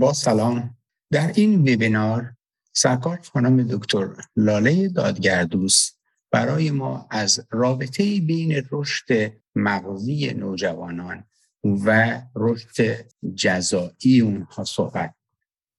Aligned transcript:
با 0.00 0.12
سلام. 0.12 0.76
در 1.12 1.32
این 1.34 1.60
وبینار 1.60 2.32
سرکار 2.72 3.20
خانم 3.32 3.62
دکتر 3.62 4.08
لاله 4.36 4.88
دادگردوس 4.88 5.90
برای 6.30 6.70
ما 6.70 7.06
از 7.10 7.46
رابطه 7.50 8.20
بین 8.20 8.66
رشد 8.70 9.32
مغزی 9.54 10.34
نوجوانان 10.34 11.24
و 11.64 12.20
رشد 12.36 13.06
جزایی 13.34 14.20
اونها 14.20 14.64
صحبت. 14.64 15.14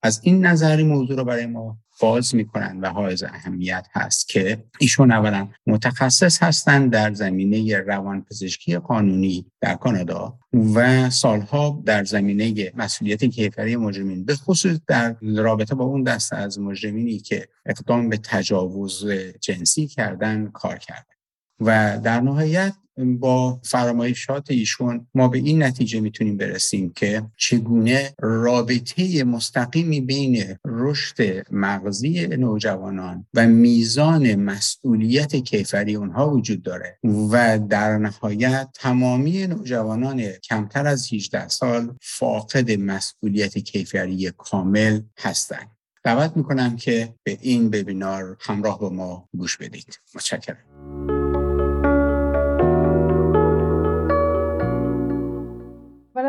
از 0.04 0.20
این 0.24 0.46
نظری 0.46 0.84
موضوع 0.84 1.18
رو 1.18 1.24
برای 1.24 1.46
ما 1.46 1.78
باز 2.02 2.36
می‌کنن 2.36 2.80
و 2.80 2.90
حائز 2.90 3.24
اهمیت 3.24 3.88
هست 3.94 4.28
که 4.28 4.64
ایشون 4.80 5.12
اولا 5.12 5.48
متخصص 5.68 6.44
هستند 6.44 6.92
در 6.92 7.14
زمینه 7.14 7.78
روانپزشکی 7.78 8.78
قانونی 8.78 9.46
در 9.62 9.76
کانادا 9.76 10.40
و 10.76 11.10
سالها 11.10 11.84
در 11.86 12.04
زمینه 12.04 12.72
مسئولیت 12.76 13.26
کیفری 13.26 13.76
مجرمین 13.76 14.26
به 14.26 14.36
خصوص 14.36 14.80
در 14.88 15.16
رابطه 15.22 15.76
با 15.76 15.86
اون 15.86 16.04
دسته 16.04 16.36
از 16.36 16.60
مجرمینی 16.60 17.20
که 17.20 17.48
اقدام 17.66 18.10
به 18.10 18.18
تجاوز 18.18 19.06
جنسی 19.42 19.88
کردن 19.88 20.48
کار 20.48 20.78
کردن 20.78 21.21
و 21.62 22.00
در 22.04 22.22
نهایت 22.22 22.74
با 22.98 23.60
فرمایشات 23.64 24.52
ایشون 24.52 25.08
ما 25.16 25.28
به 25.28 25.38
این 25.38 25.64
نتیجه 25.64 26.00
می‌تونیم 26.00 26.38
برسیم 26.38 26.94
که 26.96 27.24
چگونه 27.38 28.14
رابطه 28.20 29.24
مستقیمی 29.24 30.02
بین 30.02 30.56
رشد 30.66 31.46
مغزی 31.52 32.28
نوجوانان 32.28 33.26
و 33.34 33.48
میزان 33.48 34.36
مسئولیت 34.36 35.36
کیفری 35.36 35.96
اونها 35.96 36.30
وجود 36.30 36.62
داره 36.62 36.98
و 37.32 37.60
در 37.60 37.98
نهایت 37.98 38.70
تمامی 38.74 39.48
نوجوانان 39.48 40.22
کمتر 40.22 40.88
از 40.88 41.14
18 41.14 41.48
سال 41.48 41.96
فاقد 42.02 42.72
مسئولیت 42.72 43.58
کیفری 43.58 44.32
کامل 44.38 45.02
هستند. 45.20 45.68
دعوت 46.04 46.38
می‌کنم 46.38 46.76
که 46.76 47.14
به 47.24 47.38
این 47.42 47.68
وبینار 47.68 48.38
همراه 48.40 48.80
با 48.80 48.90
ما 48.90 49.30
گوش 49.38 49.58
بدید. 49.58 50.00
متشکرم. 50.16 51.11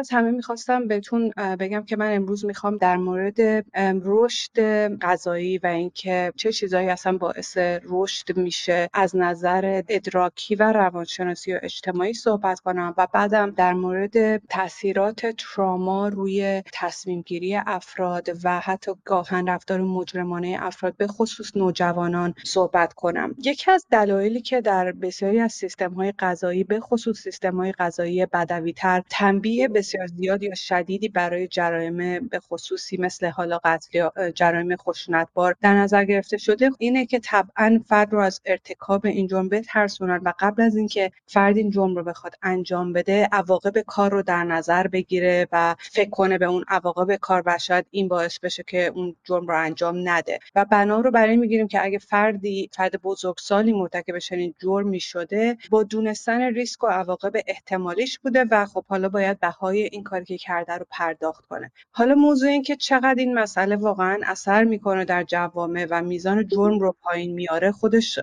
از 0.03 0.11
همه 0.11 0.31
می‌خواستم 0.31 0.89
بهتون 0.89 1.31
بگم 1.61 1.83
که 1.83 1.97
من 1.97 2.15
امروز 2.15 2.45
می‌خوام 2.45 2.77
در 2.77 2.97
مورد 2.97 3.67
رشد 4.05 4.59
غذایی 4.99 5.59
و 5.59 5.67
اینکه 5.67 6.33
چه 6.37 6.53
چیزهایی 6.53 6.89
اصلا 6.89 7.19
باعث 7.19 7.59
رشد 7.85 8.37
میشه 8.37 8.89
از 8.93 9.17
نظر 9.17 9.83
ادراکی 9.89 10.55
و 10.55 10.73
روانشناسی 10.73 11.55
و 11.55 11.59
اجتماعی 11.63 12.15
صحبت 12.15 12.61
کنم 12.61 12.95
و 12.97 13.07
بعدم 13.13 13.51
در 13.51 13.73
مورد 13.73 14.37
تاثیرات 14.37 15.27
تراما 15.27 16.09
روی 16.09 16.63
تصمیم 16.73 17.21
گیری 17.21 17.57
افراد 17.57 18.29
و 18.45 18.61
حتی 18.61 18.93
گاهن 19.05 19.49
رفتار 19.49 19.81
مجرمانه 19.81 20.57
افراد 20.61 20.97
به 20.97 21.07
خصوص 21.07 21.57
نوجوانان 21.57 22.35
صحبت 22.45 22.93
کنم. 22.93 23.35
یکی 23.45 23.71
از 23.71 23.87
دلایلی 23.91 24.41
که 24.41 24.61
در 24.61 24.93
بسیاری 24.93 25.41
از 25.41 25.53
سیستم 25.53 25.93
های 25.93 26.13
غذایی 26.19 26.65
به 26.65 26.81
خصوص 26.81 27.19
سیستم 27.19 27.57
های 27.57 27.73
غذایی 27.73 28.27
بدوی 28.27 28.73
تر 28.73 29.03
تنبیه 29.11 29.69
بسیار 29.69 29.92
زیاد 30.07 30.43
یا 30.43 30.55
شدیدی 30.55 31.09
برای 31.09 31.49
جرایم 31.49 32.29
به 32.29 32.41
خصوصی 32.41 32.97
مثل 32.97 33.27
حالا 33.27 33.61
قتل 33.65 33.99
یا 33.99 34.13
جرایم 34.35 34.77
خشونتبار 34.77 35.57
در 35.61 35.75
نظر 35.75 36.05
گرفته 36.05 36.37
شده. 36.37 36.71
اینه 36.79 37.07
که 37.07 37.19
طبعا 37.19 37.81
فرد 37.87 38.13
رو 38.13 38.21
از 38.21 38.41
ارتکاب 38.47 39.07
این 39.07 39.27
جرم 39.27 39.49
بترسونن 39.49 40.21
و 40.25 40.33
قبل 40.39 40.63
از 40.63 40.77
اینکه 40.77 41.11
فرد 41.27 41.57
این 41.57 41.71
جرم 41.71 41.97
رو 41.97 42.05
بخواد 42.05 42.35
انجام 42.43 42.93
بده 42.93 43.29
عواقب 43.33 43.79
کار 43.81 44.11
رو 44.11 44.23
در 44.23 44.45
نظر 44.45 44.87
بگیره 44.87 45.49
و 45.53 45.75
فکر 45.79 46.11
کنه 46.11 46.39
به 46.39 46.47
اون 46.47 46.65
عواقب 46.69 47.17
کار 47.17 47.43
و 47.47 47.59
شاید 47.59 47.87
این 47.91 48.09
باعث 48.09 48.39
بشه 48.39 48.65
که 48.67 48.87
اون 48.87 49.17
جرم 49.25 49.47
رو 49.47 49.59
انجام 49.59 50.09
نده. 50.09 50.39
و 50.55 50.65
بنا 50.65 51.01
رو 51.01 51.11
برای 51.11 51.37
می‌گیریم 51.37 51.69
که 51.69 51.85
اگه 51.85 51.99
فردی 51.99 52.71
فرد 52.73 53.03
بزرگسالی 53.03 53.73
مرتکب 53.73 54.19
چنین 54.19 54.55
جرمی 54.59 55.01
شده 55.01 55.57
با 55.71 55.83
دونستن 55.83 56.41
ریسک 56.55 56.85
و 56.85 56.87
عواقب 56.87 57.33
احتمالیش 57.47 58.19
بوده 58.19 58.45
و 58.51 58.67
خب 58.67 58.85
حالا 58.89 59.09
باید 59.09 59.39
های 59.45 59.82
این 59.93 60.03
کاری 60.03 60.25
که 60.25 60.39
کرده 60.39 60.73
رو 60.73 60.87
پرداخت 60.91 61.47
کنه. 61.47 61.73
حالا 61.93 62.15
موضوع 62.15 62.51
این 62.51 62.63
که 62.63 62.77
چقدر 62.77 63.15
این 63.19 63.35
مسئله 63.35 63.77
واقعا 63.77 64.21
اثر 64.25 64.65
می‌کنه 64.65 65.05
در 65.05 65.23
جوامع 65.23 65.87
و 65.91 66.03
میزان 66.03 66.47
جرم 66.47 66.79
رو 66.79 66.97
پایین 67.03 67.35
میاره 67.35 67.73
خودش 67.73 68.19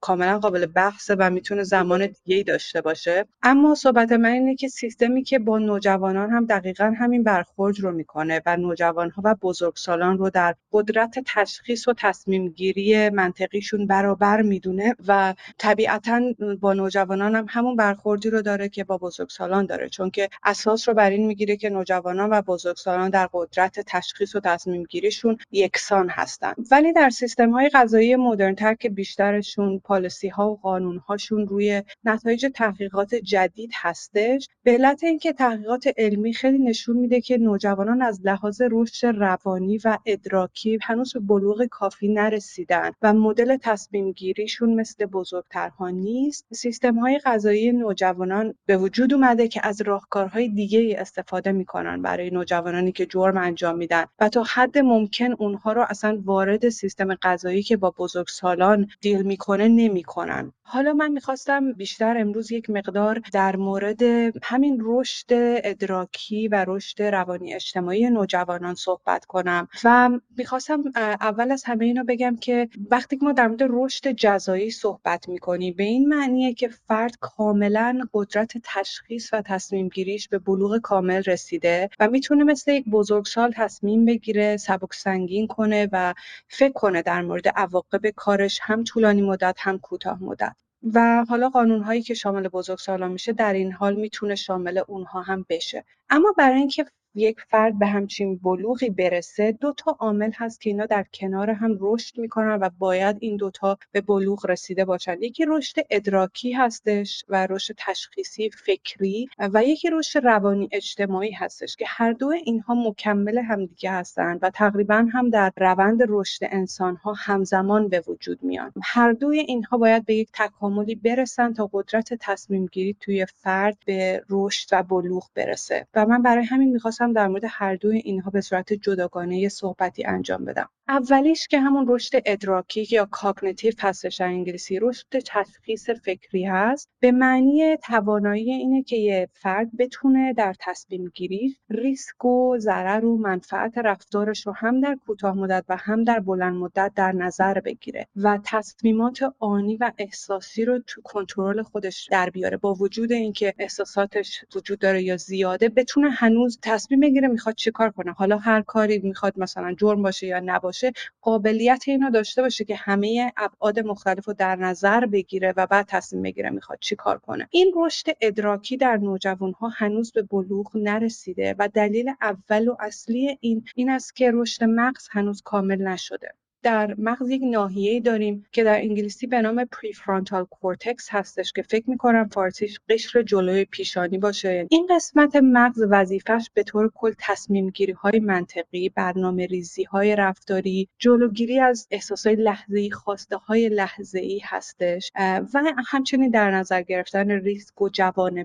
کاملا 0.00 0.38
قابل 0.38 0.66
بحثه 0.66 1.14
و 1.18 1.30
می‌تونه 1.30 1.62
زمان 1.62 2.06
دیگه 2.06 2.36
ای 2.36 2.42
داشته 2.42 2.80
باشه. 2.80 3.26
اما 3.42 3.74
صحبت 3.74 4.12
من 4.12 4.28
اینه 4.28 4.54
که 4.54 4.68
سیستمی 4.68 5.22
که 5.22 5.38
با 5.38 5.58
نوجوانان 5.58 6.30
هم 6.30 6.46
دقیقا 6.46 6.94
همین 6.98 7.22
برخورد 7.22 7.80
رو 7.80 7.92
می‌کنه 7.92 8.42
و 8.46 8.56
نوجوانها 8.56 9.22
و 9.24 9.34
بزرگسالان 9.42 10.18
رو 10.18 10.30
در 10.30 10.54
قدرت 10.72 11.18
تشخیص 11.26 11.88
و 11.88 11.94
تصمیم 11.98 12.48
گیری 12.48 13.10
منطقیشون 13.10 13.86
برابر 13.86 14.42
می‌دونه 14.42 14.96
و 15.08 15.34
طبیعتا 15.58 16.20
با 16.60 16.72
نوجوانان 16.72 17.34
هم 17.34 17.46
همون 17.48 17.76
برخوردی 17.76 18.30
رو 18.30 18.42
داره 18.42 18.68
که 18.68 18.84
با 18.84 18.98
بزرگسالان 18.98 19.66
داره. 19.66 19.88
چون 19.88 20.10
که 20.10 20.28
اساس 20.44 20.88
رو 20.88 20.94
بر 20.94 21.10
این 21.10 21.26
می‌گیره 21.26 21.56
که 21.56 21.70
نوجوانان 21.70 22.30
و 22.30 22.42
بزرگسالان 22.42 23.10
در 23.10 23.28
قدرت 23.32 23.80
تشخیص 23.86 24.36
و 24.36 24.40
تصمیم 24.40 24.82
گیریشون 24.82 25.38
یکسان 25.52 26.08
هستن. 26.08 26.52
ولی 26.70 26.92
در 26.92 27.10
سیستم 27.10 27.50
های 27.50 27.68
غذایی 27.68 28.16
مدرنتر 28.16 28.74
که 28.74 28.88
بیشترشون 28.88 29.78
پالیسی 29.90 30.28
ها 30.28 30.50
و 30.50 30.56
قانون 30.56 30.98
هاشون 30.98 31.46
روی 31.46 31.82
نتایج 32.04 32.46
تحقیقات 32.54 33.14
جدید 33.14 33.70
هستش. 33.74 34.48
به 34.62 34.72
علت 34.72 35.04
اینکه 35.04 35.32
تحقیقات 35.32 35.84
علمی 35.96 36.32
خیلی 36.32 36.58
نشون 36.58 36.96
میده 36.96 37.20
که 37.20 37.38
نوجوانان 37.38 38.02
از 38.02 38.20
لحاظ 38.24 38.62
رشد 38.70 39.06
روانی 39.06 39.78
و 39.84 39.98
ادراکی 40.06 40.78
هنوز 40.82 41.12
به 41.12 41.20
بلوغ 41.20 41.64
کافی 41.64 42.08
نرسیدن 42.08 42.90
و 43.02 43.12
مدل 43.12 43.56
تصمیم 43.56 44.12
گیریشون 44.12 44.74
مثل 44.74 45.06
بزرگترها 45.06 45.90
نیست. 45.90 46.46
سیستم 46.52 46.98
های 46.98 47.18
غذایی 47.24 47.72
نوجوانان 47.72 48.54
به 48.66 48.76
وجود 48.76 49.14
اومده 49.14 49.48
که 49.48 49.60
از 49.64 49.82
راهکارهای 49.82 50.48
دیگه 50.48 50.96
استفاده 50.98 51.52
می‌کنن 51.52 52.02
برای 52.02 52.30
نوجوانانی 52.30 52.92
که 52.92 53.06
جرم 53.06 53.36
انجام 53.36 53.76
میدن 53.76 54.04
و 54.20 54.28
تا 54.28 54.42
حد 54.42 54.78
ممکن 54.78 55.32
اونها 55.32 55.72
رو 55.72 55.84
اصلا 55.88 56.20
وارد 56.24 56.68
سیستم 56.68 57.14
غذایی 57.14 57.62
که 57.62 57.76
با 57.76 57.94
بزرگسالان 57.98 58.86
دیل 59.00 59.22
می‌کنه 59.22 59.79
نمی‌کنن. 59.80 60.52
حالا 60.62 60.92
من 60.92 61.12
می‌خواستم 61.12 61.72
بیشتر 61.72 62.18
امروز 62.18 62.52
یک 62.52 62.70
مقدار 62.70 63.20
در 63.32 63.56
مورد 63.56 64.02
همین 64.42 64.78
رشد 64.80 65.26
ادراکی 65.64 66.48
و 66.48 66.64
رشد 66.68 67.02
روانی 67.02 67.54
اجتماعی 67.54 68.10
نوجوانان 68.10 68.74
صحبت 68.74 69.24
کنم 69.24 69.68
و 69.84 70.10
می‌خواستم 70.36 70.84
اول 70.96 71.52
از 71.52 71.64
همه 71.64 71.84
اینو 71.84 72.04
بگم 72.04 72.36
که 72.36 72.68
وقتی 72.90 73.18
ما 73.22 73.32
در 73.32 73.48
مورد 73.48 73.62
رشد 73.68 74.08
جزایی 74.08 74.70
صحبت 74.70 75.28
می‌کنیم 75.28 75.74
به 75.76 75.84
این 75.84 76.08
معنیه 76.08 76.54
که 76.54 76.68
فرد 76.68 77.16
کاملا 77.20 78.00
قدرت 78.14 78.52
تشخیص 78.64 79.30
و 79.32 79.42
تصمیم 79.42 79.88
گیریش 79.88 80.28
به 80.28 80.38
بلوغ 80.38 80.78
کامل 80.78 81.22
رسیده 81.22 81.90
و 82.00 82.08
می‌تونه 82.08 82.44
مثل 82.44 82.72
یک 82.72 82.84
بزرگسال 82.84 83.52
تصمیم 83.56 84.04
بگیره 84.04 84.56
سبک 84.56 84.94
سنگین 84.94 85.46
کنه 85.46 85.88
و 85.92 86.14
فکر 86.48 86.72
کنه 86.72 87.02
در 87.02 87.22
مورد 87.22 87.48
عواقب 87.48 88.06
کارش 88.16 88.60
هم 88.62 88.84
طولانی 88.84 89.22
مدت 89.22 89.56
هم 89.58 89.69
کوتاه 89.78 90.22
مدت. 90.22 90.56
و 90.94 91.24
حالا 91.28 91.48
قانون 91.48 91.82
هایی 91.82 92.02
که 92.02 92.14
شامل 92.14 92.48
بزرگسالان 92.48 93.12
میشه 93.12 93.32
در 93.32 93.52
این 93.52 93.72
حال 93.72 93.94
می‌تونه 93.96 94.34
شامل 94.34 94.82
اونها 94.88 95.22
هم 95.22 95.46
بشه. 95.48 95.84
اما 96.10 96.34
برای 96.38 96.58
اینکه 96.58 96.86
یک 97.14 97.40
فرد 97.48 97.78
به 97.78 97.86
همچین 97.86 98.36
بلوغی 98.36 98.90
برسه 98.90 99.52
دو 99.52 99.72
تا 99.72 99.96
عامل 100.00 100.30
هست 100.34 100.60
که 100.60 100.70
اینا 100.70 100.86
در 100.86 101.04
کنار 101.14 101.50
هم 101.50 101.76
رشد 101.80 102.18
می‌کنن 102.18 102.58
و 102.60 102.70
باید 102.78 103.16
این 103.20 103.36
دوتا 103.36 103.78
به 103.92 104.00
بلوغ 104.00 104.46
رسیده 104.46 104.84
باشن. 104.84 105.22
یکی 105.22 105.44
رشد 105.48 105.76
ادراکی 105.90 106.52
هستش 106.52 107.24
و 107.28 107.46
رشد 107.46 107.74
تشخیصی 107.78 108.50
فکری 108.50 109.28
و 109.38 109.64
یکی 109.64 109.90
رشد 109.90 110.26
روانی 110.26 110.68
اجتماعی 110.72 111.32
هستش 111.32 111.76
که 111.76 111.84
هر 111.88 112.12
دو 112.12 112.28
اینها 112.28 112.74
مکمل 112.74 113.38
همدیگه 113.38 113.90
هستن 113.90 114.38
و 114.42 114.50
تقریبا 114.50 115.06
هم 115.12 115.30
در 115.30 115.52
روند 115.56 116.00
رشد 116.08 116.40
انسان 116.42 116.96
ها 116.96 117.12
همزمان 117.16 117.88
به 117.88 118.02
وجود 118.08 118.42
میان. 118.42 118.72
هر 118.82 119.12
دوی 119.12 119.38
اینها 119.38 119.78
باید 119.78 120.04
به 120.04 120.14
یک 120.14 120.28
تکاملی 120.34 120.94
برسن 120.94 121.52
تا 121.52 121.70
قدرت 121.72 122.14
تصمیم 122.20 122.66
گیری 122.66 122.96
توی 123.00 123.26
فرد 123.26 123.78
به 123.86 124.22
رشد 124.30 124.68
و 124.72 124.82
بلوغ 124.82 125.28
برسه. 125.34 125.86
و 125.94 126.06
من 126.06 126.22
برای 126.22 126.44
همین 126.44 126.72
می‌خواستم 126.72 126.99
در 127.08 127.28
مورد 127.28 127.44
هر 127.48 127.76
دوی 127.76 127.98
اینها 127.98 128.30
به 128.30 128.40
صورت 128.40 128.72
جداگانه 128.72 129.48
صحبتی 129.48 130.04
انجام 130.04 130.44
بدم. 130.44 130.68
اولیش 130.88 131.48
که 131.48 131.60
همون 131.60 131.84
رشد 131.88 132.22
ادراکی 132.26 132.86
یا 132.90 133.08
cognitive 133.10 133.72
هستش 133.78 134.16
در 134.16 134.26
انگلیسی 134.26 134.78
رشد 134.78 135.06
تشخیص 135.08 135.90
فکری 135.90 136.44
هست. 136.44 136.88
به 137.00 137.12
معنی 137.12 137.76
توانایی 137.76 138.52
اینه 138.52 138.82
که 138.82 138.96
یه 138.96 139.28
فرد 139.32 139.76
بتونه 139.78 140.32
در 140.32 140.54
تصمیم 140.60 141.12
گیری 141.14 141.56
ریسک 141.70 142.24
و 142.24 142.58
ضرر 142.58 143.04
و 143.04 143.16
منفعت 143.16 143.78
رفتارش 143.78 144.46
رو 144.46 144.52
هم 144.52 144.80
در 144.80 144.96
کوتاه 145.06 145.34
مدت 145.36 145.64
و 145.68 145.76
هم 145.76 146.04
در 146.04 146.20
بلند 146.20 146.54
مدت 146.54 146.92
در 146.96 147.12
نظر 147.12 147.60
بگیره 147.60 148.06
و 148.16 148.38
تصمیمات 148.44 149.34
آنی 149.38 149.76
و 149.76 149.92
احساسی 149.98 150.64
رو 150.64 150.78
تو 150.86 151.00
کنترل 151.04 151.62
خودش 151.62 152.08
در 152.10 152.30
بیاره. 152.30 152.56
با 152.56 152.74
وجود 152.74 153.12
اینکه 153.12 153.54
احساساتش 153.58 154.44
وجود 154.54 154.78
داره 154.78 155.02
یا 155.02 155.16
زیاده 155.16 155.68
بتونه 155.68 156.10
هنوز 156.10 156.58
تصمیم 156.62 156.89
بگیره 156.96 157.28
می‌خواد 157.28 157.54
چیکار 157.54 157.90
کنه. 157.90 158.12
حالا 158.12 158.38
هر 158.38 158.62
کاری 158.62 158.98
می‌خواد 158.98 159.38
مثلا 159.38 159.74
جرم 159.74 160.02
باشه 160.02 160.26
یا 160.26 160.40
نباشه 160.44 160.92
قابلیت 161.20 161.84
اینو 161.86 162.10
داشته 162.10 162.42
باشه 162.42 162.64
که 162.64 162.76
همه 162.76 163.32
ابعاد 163.36 163.80
مختلف 163.80 164.24
رو 164.28 164.34
در 164.34 164.56
نظر 164.56 165.06
بگیره 165.06 165.54
و 165.56 165.66
بعد 165.66 165.86
تصمیم 165.88 166.22
بگیره 166.22 166.50
می‌خواد 166.50 166.78
چیکار 166.80 167.18
کنه. 167.18 167.48
این 167.50 167.72
رشد 167.76 168.06
ادراکی 168.20 168.76
در 168.76 168.96
نوجوانها 168.96 169.68
هنوز 169.68 170.12
به 170.12 170.22
بلوغ 170.22 170.76
نرسیده 170.76 171.54
و 171.58 171.68
دلیل 171.68 172.10
اول 172.22 172.68
و 172.68 172.76
اصلی 172.80 173.38
این 173.40 173.64
این 173.74 173.90
است 173.90 174.16
که 174.16 174.30
رشد 174.34 174.64
مغز 174.64 175.08
هنوز 175.10 175.42
کامل 175.42 175.82
نشده. 175.82 176.34
در 176.62 176.94
مغز 176.98 177.30
یک 177.30 177.42
ناحیه 177.44 178.00
داریم 178.00 178.46
که 178.52 178.64
در 178.64 178.76
انگلیسی 178.76 179.26
به 179.26 179.40
نام 179.42 179.64
prefrontal 179.64 180.44
cortex 180.44 181.08
هستش 181.10 181.52
که 181.52 181.62
فکر 181.62 181.90
می‌کنم 181.90 182.28
فارسیش 182.28 182.80
قشر 182.88 183.22
جلوی 183.22 183.64
پیشانی 183.64 184.18
باشه. 184.18 184.66
این 184.70 184.86
قسمت 184.90 185.36
مغز 185.36 185.84
وظیفش 185.90 186.50
به 186.54 186.62
طور 186.62 186.90
کل 186.94 187.12
تصمیم 187.18 187.72
های 188.02 188.20
منطقی 188.20 188.88
برنامه 188.88 189.46
ریزی 189.46 189.84
های 189.84 190.16
رفتاری 190.16 190.88
جلوگیری 190.98 191.58
از 191.58 191.86
احساس 191.90 192.26
های 192.26 192.36
لحظه 192.36 192.78
ای 192.78 192.90
خواسته 192.90 193.36
های 193.36 193.68
لحظه 193.68 194.18
ای 194.18 194.40
هستش 194.44 195.10
و 195.54 195.62
همچنین 195.86 196.30
در 196.30 196.50
نظر 196.50 196.82
گرفتن 196.82 197.30
ریسک 197.30 197.82
و 197.82 197.90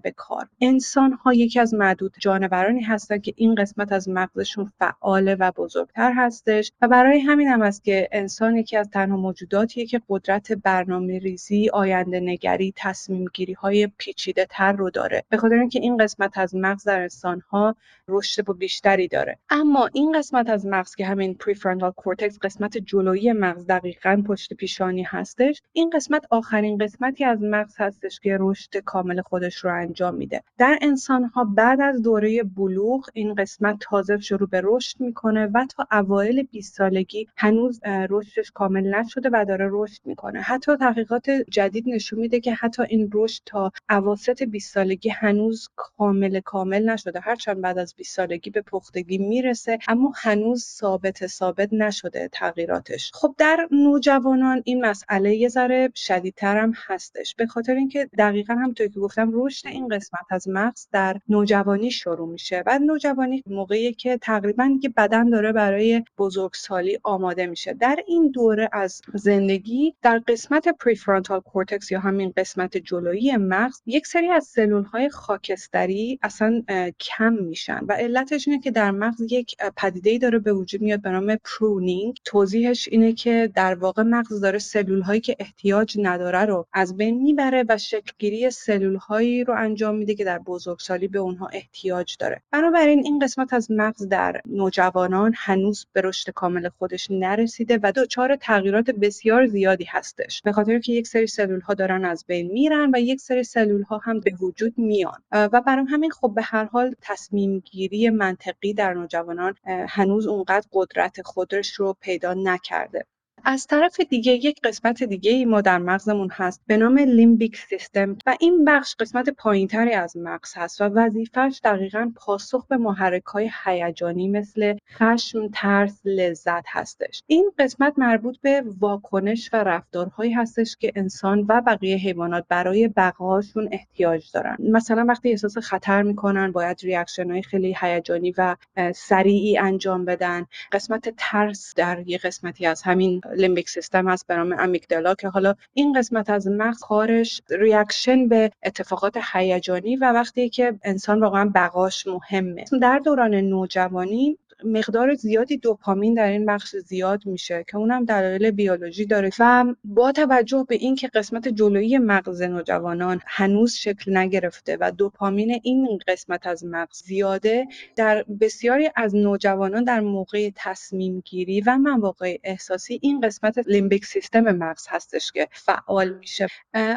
به 0.04 0.12
کار. 0.12 0.48
انسان 0.62 1.12
ها 1.14 1.34
یکی 1.34 1.60
از 1.60 1.74
معدود 1.74 2.16
جانورانی 2.20 2.82
هستند 2.82 3.22
که 3.22 3.34
این 3.36 3.56
قسمت 3.56 3.92
از 3.92 4.10
مغزشون 4.10 4.72
فعال 4.80 5.36
و 5.40 5.52
بزرگتر 5.52 6.14
هستش 6.16 6.72
و 6.82 6.88
برای 6.88 7.20
همین 7.20 7.48
هم 7.48 7.62
است 7.62 7.84
که 7.84 8.05
انسان 8.12 8.58
یکی 8.58 8.78
از 8.78 8.90
تنها 8.90 9.18
موجوداتیه 9.18 9.86
که 9.86 10.02
قدرت 10.10 10.52
برنامه 10.52 11.20
ریزی، 11.20 11.70
آینده 11.70 12.20
نگری، 12.20 12.74
تصمیم 12.76 13.26
گیری 13.34 13.54
های 13.54 13.88
پیچیده 13.98 14.48
رو 14.78 14.90
داره. 14.90 15.24
به 15.30 15.38
خاطر 15.38 15.56
اینکه 15.56 15.80
این 15.80 15.98
قسمت 15.98 16.38
از 16.38 16.56
مغز 16.56 16.84
در 16.84 17.02
انسان 17.02 17.40
ها 17.40 17.76
رشد 18.08 18.58
بیشتری 18.58 19.08
داره. 19.08 19.38
اما 19.50 19.90
این 19.94 20.12
قسمت 20.12 20.50
از 20.50 20.66
مغز 20.66 20.96
که 20.96 21.06
همین 21.06 21.34
prefrontal 21.34 21.92
cortex 21.92 22.40
قسمت 22.40 22.78
جلویی 22.78 23.34
مغز 23.34 23.68
دقیقا 23.68 24.24
پشت 24.28 24.54
پیشانی 24.54 25.04
هستش، 25.04 25.62
این 25.74 25.90
قسمت 25.90 26.26
آخرین 26.30 26.78
قسمتی 26.78 27.24
از 27.24 27.42
مغز 27.42 27.76
هستش 27.78 28.20
که 28.20 28.38
رشد 28.40 28.78
کامل 28.78 29.22
خودش 29.22 29.56
رو 29.56 29.74
انجام 29.74 30.16
میده. 30.16 30.44
در 30.58 30.80
انسان 30.82 31.24
ها 31.24 31.44
بعد 31.44 31.82
از 31.82 32.02
دوره 32.02 32.44
بلوغ 32.44 33.10
این 33.14 33.36
قسمت 33.36 33.78
تازه 33.80 34.18
شروع 34.18 34.50
به 34.50 34.62
رشد 34.64 35.02
می‌کنه 35.02 35.46
و 35.54 35.66
تا 35.76 35.88
اوایل 35.92 36.44
20 36.44 36.76
سالگی 36.76 37.28
هنوز 37.38 37.80
رشدش 38.10 38.52
کامل 38.52 38.96
نشده 38.96 39.30
و 39.34 39.46
داره 39.48 39.70
رشد 39.72 40.02
می‌کنه. 40.06 40.42
حتی 40.42 40.78
تحقیقات 40.78 41.30
جدید 41.30 41.90
نشون 41.90 42.20
میده 42.20 42.40
که 42.40 42.54
حتی 42.54 42.84
این 42.90 43.10
رشد 43.14 43.42
تا 43.46 43.72
اواسط 43.90 44.44
20 44.44 44.74
سالگی 44.74 45.10
هنوز 45.10 45.70
کامل 45.76 46.40
کامل 46.40 46.90
نشده. 46.90 47.20
هرچند 47.20 47.62
بعد 47.62 47.78
از 47.78 47.96
20 47.98 48.16
سالگی 48.16 48.50
به 48.50 48.62
پختگی 48.62 49.18
می‌رسه 49.18 49.80
اما 49.88 50.14
هنوز 50.16 50.64
ثابت 50.66 51.28
ثابت 51.28 51.74
نشده 51.74 52.30
تغییراتش. 52.32 53.12
خب 53.14 53.36
در 53.38 53.68
نوجوانان 53.72 54.62
این 54.66 54.86
مسئله 54.86 55.36
یه 55.36 55.50
ذره 55.50 55.92
شدیدتر 55.96 56.58
هم 56.58 56.74
هستش. 56.88 57.36
به 57.36 57.46
خاطر 57.46 57.76
اینکه 57.76 58.10
دقیقا 58.18 58.54
همونطور 58.54 58.88
که 58.88 59.00
گفتم 59.00 59.30
رشد 59.34 59.68
این 59.68 59.88
قسمت 59.88 60.26
از 60.30 60.48
مغز 60.50 60.88
در 60.92 61.20
نوجوانی 61.30 61.92
شروع 61.92 62.30
میشه 62.30 62.64
بعد 62.64 62.82
نوجوانی 62.82 63.44
موقعی 63.48 63.94
که 63.94 64.18
تقریبا 64.18 64.70
دیگه 64.74 64.90
بدن 64.98 65.30
داره 65.30 65.52
برای 65.52 66.04
بزرگسالی 66.18 67.00
آماده 67.04 67.46
میشه. 67.46 67.74
در 67.86 68.00
این 68.08 68.32
دوره 68.32 68.70
از 68.74 69.02
زندگی 69.14 69.96
در 70.02 70.22
قسمت 70.28 70.68
prefrontal 70.68 71.40
cortex 71.40 71.92
یا 71.92 72.00
همین 72.00 72.34
قسمت 72.38 72.78
جلویی 72.78 73.38
مغز 73.38 73.82
یک 73.86 74.08
سری 74.08 74.32
از 74.32 74.46
سلول 74.46 74.84
های 74.84 75.10
خاکستری 75.10 76.20
اصلا 76.24 76.64
کم 77.00 77.34
میشن 77.34 77.80
و 77.88 77.94
علتش 77.94 78.48
اینه 78.48 78.62
که 78.62 78.72
در 78.72 78.92
مغز 78.92 79.22
یک 79.32 79.56
پدیده 79.78 80.18
داره 80.18 80.40
به 80.40 80.54
وجود 80.54 80.82
میاد 80.82 81.02
به 81.02 81.10
نام 81.10 81.36
pruning 81.36 82.18
توضیحش 82.24 82.88
اینه 82.92 83.14
که 83.14 83.52
در 83.56 83.76
واقع 83.76 84.04
مغز 84.04 84.42
داره 84.42 84.60
سلول 84.60 85.02
هایی 85.02 85.22
که 85.22 85.36
احتیاج 85.40 85.98
نداره 86.02 86.46
رو 86.46 86.68
از 86.74 86.98
بین 86.98 87.22
می‌بره 87.22 87.66
و 87.70 87.78
شکلگیری 87.78 88.50
سلول 88.52 88.96
هایی 88.96 89.44
رو 89.44 89.54
انجام 89.58 89.96
میده 89.96 90.16
که 90.16 90.24
در 90.24 90.40
بزرگسالی 90.40 91.08
به 91.08 91.20
اونها 91.20 91.48
احتیاج 91.48 92.18
داره. 92.20 92.42
بنابراین 92.52 93.00
این 93.04 93.20
قسمت 93.20 93.54
از 93.54 93.72
مغز 93.72 94.08
در 94.08 94.42
نوجوانان 94.46 95.34
هنوز 95.36 95.88
به 95.94 96.02
رشد 96.02 96.30
کامل 96.30 96.70
خودش 96.70 97.12
نرسیده 97.12 97.75
و 97.84 97.92
دچار 97.92 98.36
تغییرات 98.36 98.90
بسیار 98.90 99.46
زیادی 99.46 99.84
هستش. 99.84 100.42
به 100.42 100.52
خاطر 100.52 100.80
که 100.80 100.94
یک 100.94 101.08
سری 101.08 101.28
سلول 101.28 101.62
ها 101.62 101.74
دارن 101.74 102.06
از 102.06 102.26
بین 102.28 102.52
میرن 102.52 102.92
و 102.94 103.00
یک 103.00 103.22
سری 103.22 103.44
سلول 103.44 103.84
ها 103.84 103.98
هم 103.98 104.20
به 104.20 104.32
وجود 104.42 104.74
میان. 104.78 105.24
و 105.32 105.62
برای 105.62 105.86
همین 105.90 106.12
خب 106.12 106.32
به 106.36 106.42
هر 106.42 106.66
حال 106.66 106.96
تصمیم 107.02 107.60
گیری 107.60 108.10
منطقی 108.10 108.74
در 108.74 108.94
نوجوانان 108.94 109.56
هنوز 109.66 110.28
اونقدر 110.28 110.68
قدرت 110.74 111.22
خودش 111.22 111.74
رو 111.74 111.96
پیدا 112.02 112.34
نکرده. 112.34 113.06
از 113.48 113.68
طرف 113.68 114.00
دیگه 114.00 114.32
یک 114.32 114.62
قسمت 114.64 115.04
دیگه 115.04 115.32
ای 115.32 115.46
ما 115.46 115.62
در 115.62 115.78
مغزمون 115.78 116.30
هست 116.32 116.62
به 116.68 116.78
نام 116.78 116.98
لیمبیک 116.98 117.58
سیستم 117.58 118.18
و 118.26 118.38
این 118.40 118.66
بخش 118.66 118.96
قسمت 119.00 119.30
پایینتری 119.30 119.94
از 119.94 120.18
مغز 120.18 120.54
هست 120.56 120.82
و 120.82 120.84
وظیفش 120.84 121.62
دقیقا 121.64 122.12
پاسخ 122.16 122.68
به 122.68 122.78
محرک 122.78 123.24
های 123.24 123.52
هیجانی 123.66 124.28
مثل 124.28 124.76
خشم، 124.94 125.50
ترس، 125.54 126.02
لذت 126.06 126.64
هستش. 126.68 127.24
این 127.28 127.52
قسمت 127.60 127.94
مربوط 127.98 128.38
به 128.42 128.64
واکنش 128.80 129.50
و 129.54 129.58
رفتارهایی 129.58 130.34
هستش 130.34 130.78
که 130.80 130.92
انسان 130.96 131.46
و 131.50 131.62
بقیه 131.62 131.98
حیوانات 131.98 132.46
برای 132.50 132.88
بقاشون 132.88 133.70
احتیاج 133.72 134.32
دارن. 134.34 134.58
مثلا 134.60 135.06
وقتی 135.10 135.30
احساس 135.30 135.58
خطر 135.58 136.02
می‌کنن 136.02 136.52
باید 136.52 136.80
reaction 136.84 137.32
های 137.32 137.42
خیلی 137.42 137.76
هیجانی 137.82 138.34
و 138.38 138.56
سریعی 138.96 139.58
انجام 139.58 140.06
بدن. 140.06 140.46
قسمت 140.72 141.14
ترس 141.18 141.74
در 141.76 142.04
یه 142.06 142.18
قسمتی 142.18 142.66
از 142.66 142.82
همین 142.82 143.22
limbic 143.36 143.70
system 143.70 144.08
هست 144.08 144.28
به 144.28 144.36
نام 144.36 144.56
amygdala 144.60 145.16
که 145.16 145.28
حالا 145.28 145.56
این 145.74 145.94
قسمت 145.94 146.30
از 146.30 146.48
مغز 146.48 146.80
کارش 146.80 147.42
reaction 147.50 148.28
به 148.28 148.52
اتفاقات 148.64 149.18
هیجانی 149.34 149.96
و 149.96 150.12
وقتی 150.12 150.50
که 150.50 150.74
انسان 150.84 151.20
واقعا 151.20 151.52
بقاش 151.56 152.08
مهمه. 152.08 152.66
در 152.82 153.00
دوران 153.00 153.36
نوجوانی 153.36 154.38
مقدار 154.64 155.14
زیادی 155.14 155.58
دوپامین 155.58 156.14
در 156.14 156.28
این 156.28 156.46
بخش 156.46 156.76
زیاد 156.76 157.26
میشه 157.26 157.66
که 157.68 157.78
اونم 157.78 158.06
دلایل 158.06 158.52
بیولوژی 158.52 159.06
داره 159.06 159.30
و 159.40 159.66
با 159.84 160.12
توجه 160.12 160.66
به 160.70 160.76
اینکه 160.76 161.08
قسمت 161.08 161.48
جلویی 161.48 161.98
مغز 161.98 162.42
نوجوانان 162.42 163.22
هنوز 163.28 163.74
شکل 163.74 164.18
نگرفته 164.18 164.78
و 164.80 164.92
دوپامین 164.92 165.60
این 165.64 166.00
قسمت 166.08 166.48
از 166.48 166.66
مغز 166.66 167.04
زیاده 167.04 167.68
در 167.96 168.26
بسیاری 168.42 168.90
از 168.96 169.16
نوجوانان 169.16 169.84
در 169.84 170.00
موقع 170.00 170.50
تصمیم 170.56 171.20
گیری 171.26 171.62
و 171.62 171.78
مواقع 171.78 172.38
احساسی 172.44 173.00
این 173.02 173.22
قسمت 173.22 173.58
limbic 173.58 174.06
system 174.06 174.42
مغز 174.42 174.86
هستش 174.90 175.32
که 175.32 175.48
فعال 175.52 176.14
میشه. 176.14 176.48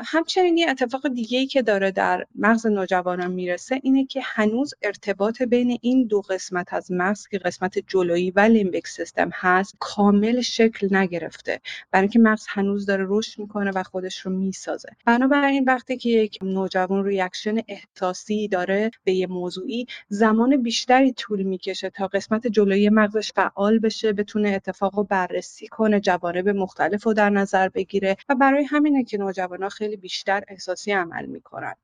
همچنین 0.04 0.58
یه 0.58 0.70
اتفاق 0.70 1.08
دیگه 1.08 1.38
ای 1.38 1.46
که 1.46 1.62
داره 1.62 1.90
در 1.90 2.26
مغز 2.34 2.66
نوجوانان 2.66 3.30
می‌رسه 3.32 3.80
اینه 3.82 4.06
که 4.06 4.20
هنوز 4.24 4.74
ارتباط 4.82 5.42
بین 5.42 5.78
این 5.82 6.06
دو 6.06 6.20
قسمت 6.20 6.72
از 6.72 6.92
مغز 6.92 7.28
که 7.28 7.38
قسمت 7.48 7.78
جلویی 7.78 8.30
و 8.30 8.40
limbic 8.40 8.88
system 8.88 9.30
هست 9.34 9.76
کامل 9.78 10.40
شکل 10.40 10.96
نگرفته. 10.96 11.60
برای 11.90 12.02
اینکه 12.02 12.18
مغز 12.18 12.46
هنوز 12.48 12.86
داره 12.86 13.06
رشد 13.08 13.40
می‌کنه 13.40 13.70
و 13.74 13.82
خودش 13.82 14.18
رو 14.18 14.32
می‌سازه. 14.32 14.88
بنابراین 15.06 15.64
وقتی 15.64 15.96
که 15.96 16.10
یک 16.10 16.38
نوجوان 16.42 17.04
reaction 17.04 17.56
احساسی 17.68 18.48
داره 18.48 18.90
به 19.04 19.12
یه 19.12 19.26
موضوعی 19.26 19.86
زمان 20.08 20.62
بیشتری 20.62 21.12
طول 21.12 21.42
می‌کشه 21.42 21.90
تا 21.90 22.06
قسمت 22.06 22.46
جلویی 22.46 22.88
مغزش 22.88 23.32
فعال 23.32 23.78
بشه 23.78 24.12
بتونه 24.12 24.48
اتفاق 24.48 24.96
رو 24.96 25.04
بررسی 25.04 25.68
کنه 25.68 26.00
جوانب 26.00 26.48
مختلف 26.48 27.04
رو 27.04 27.12
در 27.14 27.30
نظر 27.30 27.68
بگیره. 27.68 28.16
و 28.28 28.34
برای 28.34 28.64
همینه 28.64 29.04
که 29.04 29.18
نوجوانها 29.18 29.68
خیلی 29.68 29.96
بیشتر 29.96 30.42
احساسی 30.48 30.92
عمل 30.92 31.26
می‌کنن. 31.26 31.74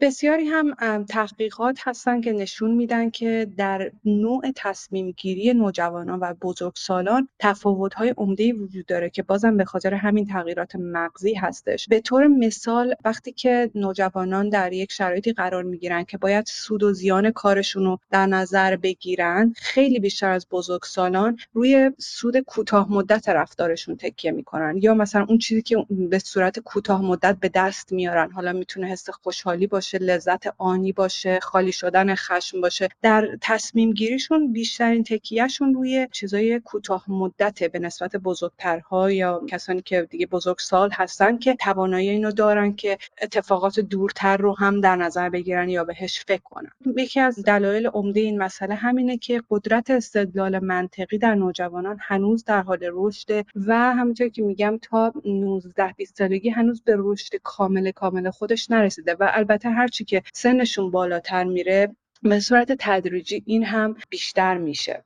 بسیاری 0.00 0.46
هم 0.46 1.04
تحقیقات 1.04 1.78
هستن 1.82 2.20
که 2.20 2.32
نشون 2.32 2.70
میدن 2.70 3.10
که 3.10 3.50
در 3.56 3.90
نوع 4.04 4.42
تصمیم 4.56 5.10
گیری 5.10 5.54
نوجوانان 5.54 6.18
و 6.20 6.34
بزرگسالان 6.42 7.28
تفاوت‌های 7.38 8.14
عمده 8.16 8.52
وجود 8.52 8.86
داره 8.86 9.10
که 9.10 9.22
بازم 9.22 9.56
به 9.56 9.64
خاطر 9.64 9.94
همین 9.94 10.26
تغییرات 10.26 10.76
مغزی 10.76 11.34
هستش. 11.34 11.88
به 11.88 12.00
طور 12.00 12.26
مثال 12.26 12.94
وقتی 13.04 13.32
که 13.32 13.70
نوجوانان 13.74 14.48
در 14.48 14.72
یک 14.72 14.92
شرایطی 14.92 15.32
قرار 15.32 15.62
می‌گیرن 15.62 16.04
که 16.04 16.18
باید 16.18 16.46
سود 16.46 16.82
و 16.82 16.92
زیان 16.92 17.30
کارشون 17.30 17.84
رو 17.84 17.98
در 18.10 18.26
نظر 18.26 18.76
بگیرن 18.76 19.54
خیلی 19.56 19.98
بیشتر 20.00 20.30
از 20.30 20.46
بزرگسالان 20.50 21.38
روی 21.52 21.90
سود 21.98 22.38
کوتاه 22.38 22.92
مدت 22.92 23.28
رفتارشون 23.28 23.96
تکیه 23.96 24.30
می‌کنن. 24.30 24.78
یا 24.82 24.94
مثلا 24.94 25.26
اون 25.28 25.38
چیزی 25.38 25.62
که 25.62 25.86
به 25.90 26.18
صورت 26.18 26.58
کوتاه 26.58 27.02
مدت 27.02 27.36
به 27.40 27.50
دست 27.54 27.92
میارن. 27.92 28.30
حالا 28.30 28.52
می‌تونه 28.52 28.86
حس 28.86 29.10
خوشحالی 29.10 29.66
باشه 29.66 29.85
باشه 29.86 29.98
لذت 29.98 30.46
آنی 30.58 30.92
باشه 30.92 31.40
خالی 31.40 31.72
شدن 31.72 32.14
خشم 32.14 32.60
باشه. 32.60 32.88
در 33.02 33.38
تصمیم 33.40 33.92
گیریشون 33.92 34.52
بیشترین 34.52 35.04
تکیهشون 35.04 35.74
روی 35.74 36.08
چیزای 36.12 36.60
کوتاه 36.60 37.04
مدته 37.08 37.68
به 37.68 37.78
نسبت 37.78 38.16
بزرگترها 38.16 39.10
یا 39.10 39.42
کسانی 39.48 39.82
که 39.82 40.02
دیگه 40.10 40.26
بزرگ 40.26 40.58
سال 40.58 40.90
هستن 40.92 41.38
که 41.38 41.54
توانایی 41.54 42.10
اینو 42.10 42.32
دارن 42.32 42.74
که 42.74 42.98
اتفاقات 43.22 43.80
دورتر 43.80 44.36
رو 44.36 44.56
هم 44.58 44.80
در 44.80 44.96
نظر 44.96 45.28
بگیرن 45.28 45.68
یا 45.68 45.84
بهش 45.84 46.24
فکر 46.28 46.42
کنن. 46.42 46.70
یکی 46.96 47.20
از 47.20 47.42
دلایل 47.42 47.86
عمده 47.86 48.20
این 48.20 48.38
مسئله 48.42 48.74
همینه 48.74 49.18
که 49.18 49.42
قدرت 49.50 49.90
استدلال 49.90 50.58
منطقی 50.58 51.18
در 51.18 51.34
نوجوانان 51.34 51.98
هنوز 52.00 52.44
در 52.44 52.62
حال 52.62 52.78
رشد 52.92 53.46
و 53.66 53.94
همونطور 53.94 54.28
که 54.28 54.42
میگم 54.42 54.78
تا 54.82 55.12
19 55.24 55.94
20 55.96 56.18
سالگی 56.18 56.50
هنوز 56.50 56.82
به 56.82 56.94
رشد 56.98 57.36
کامل 57.42 57.90
کامل 57.90 58.30
خودش 58.30 58.70
نرسیده 58.70 59.16
و 59.20 59.30
البته 59.32 59.75
هرچی 59.76 60.04
که 60.04 60.22
سنشون 60.34 60.90
بالاتر 60.90 61.44
میره 61.44 61.96
به 62.22 62.40
صورت 62.40 62.72
تدریجی 62.78 63.42
این 63.46 63.64
هم 63.64 63.96
بیشتر 64.10 64.58
میشه. 64.58 65.04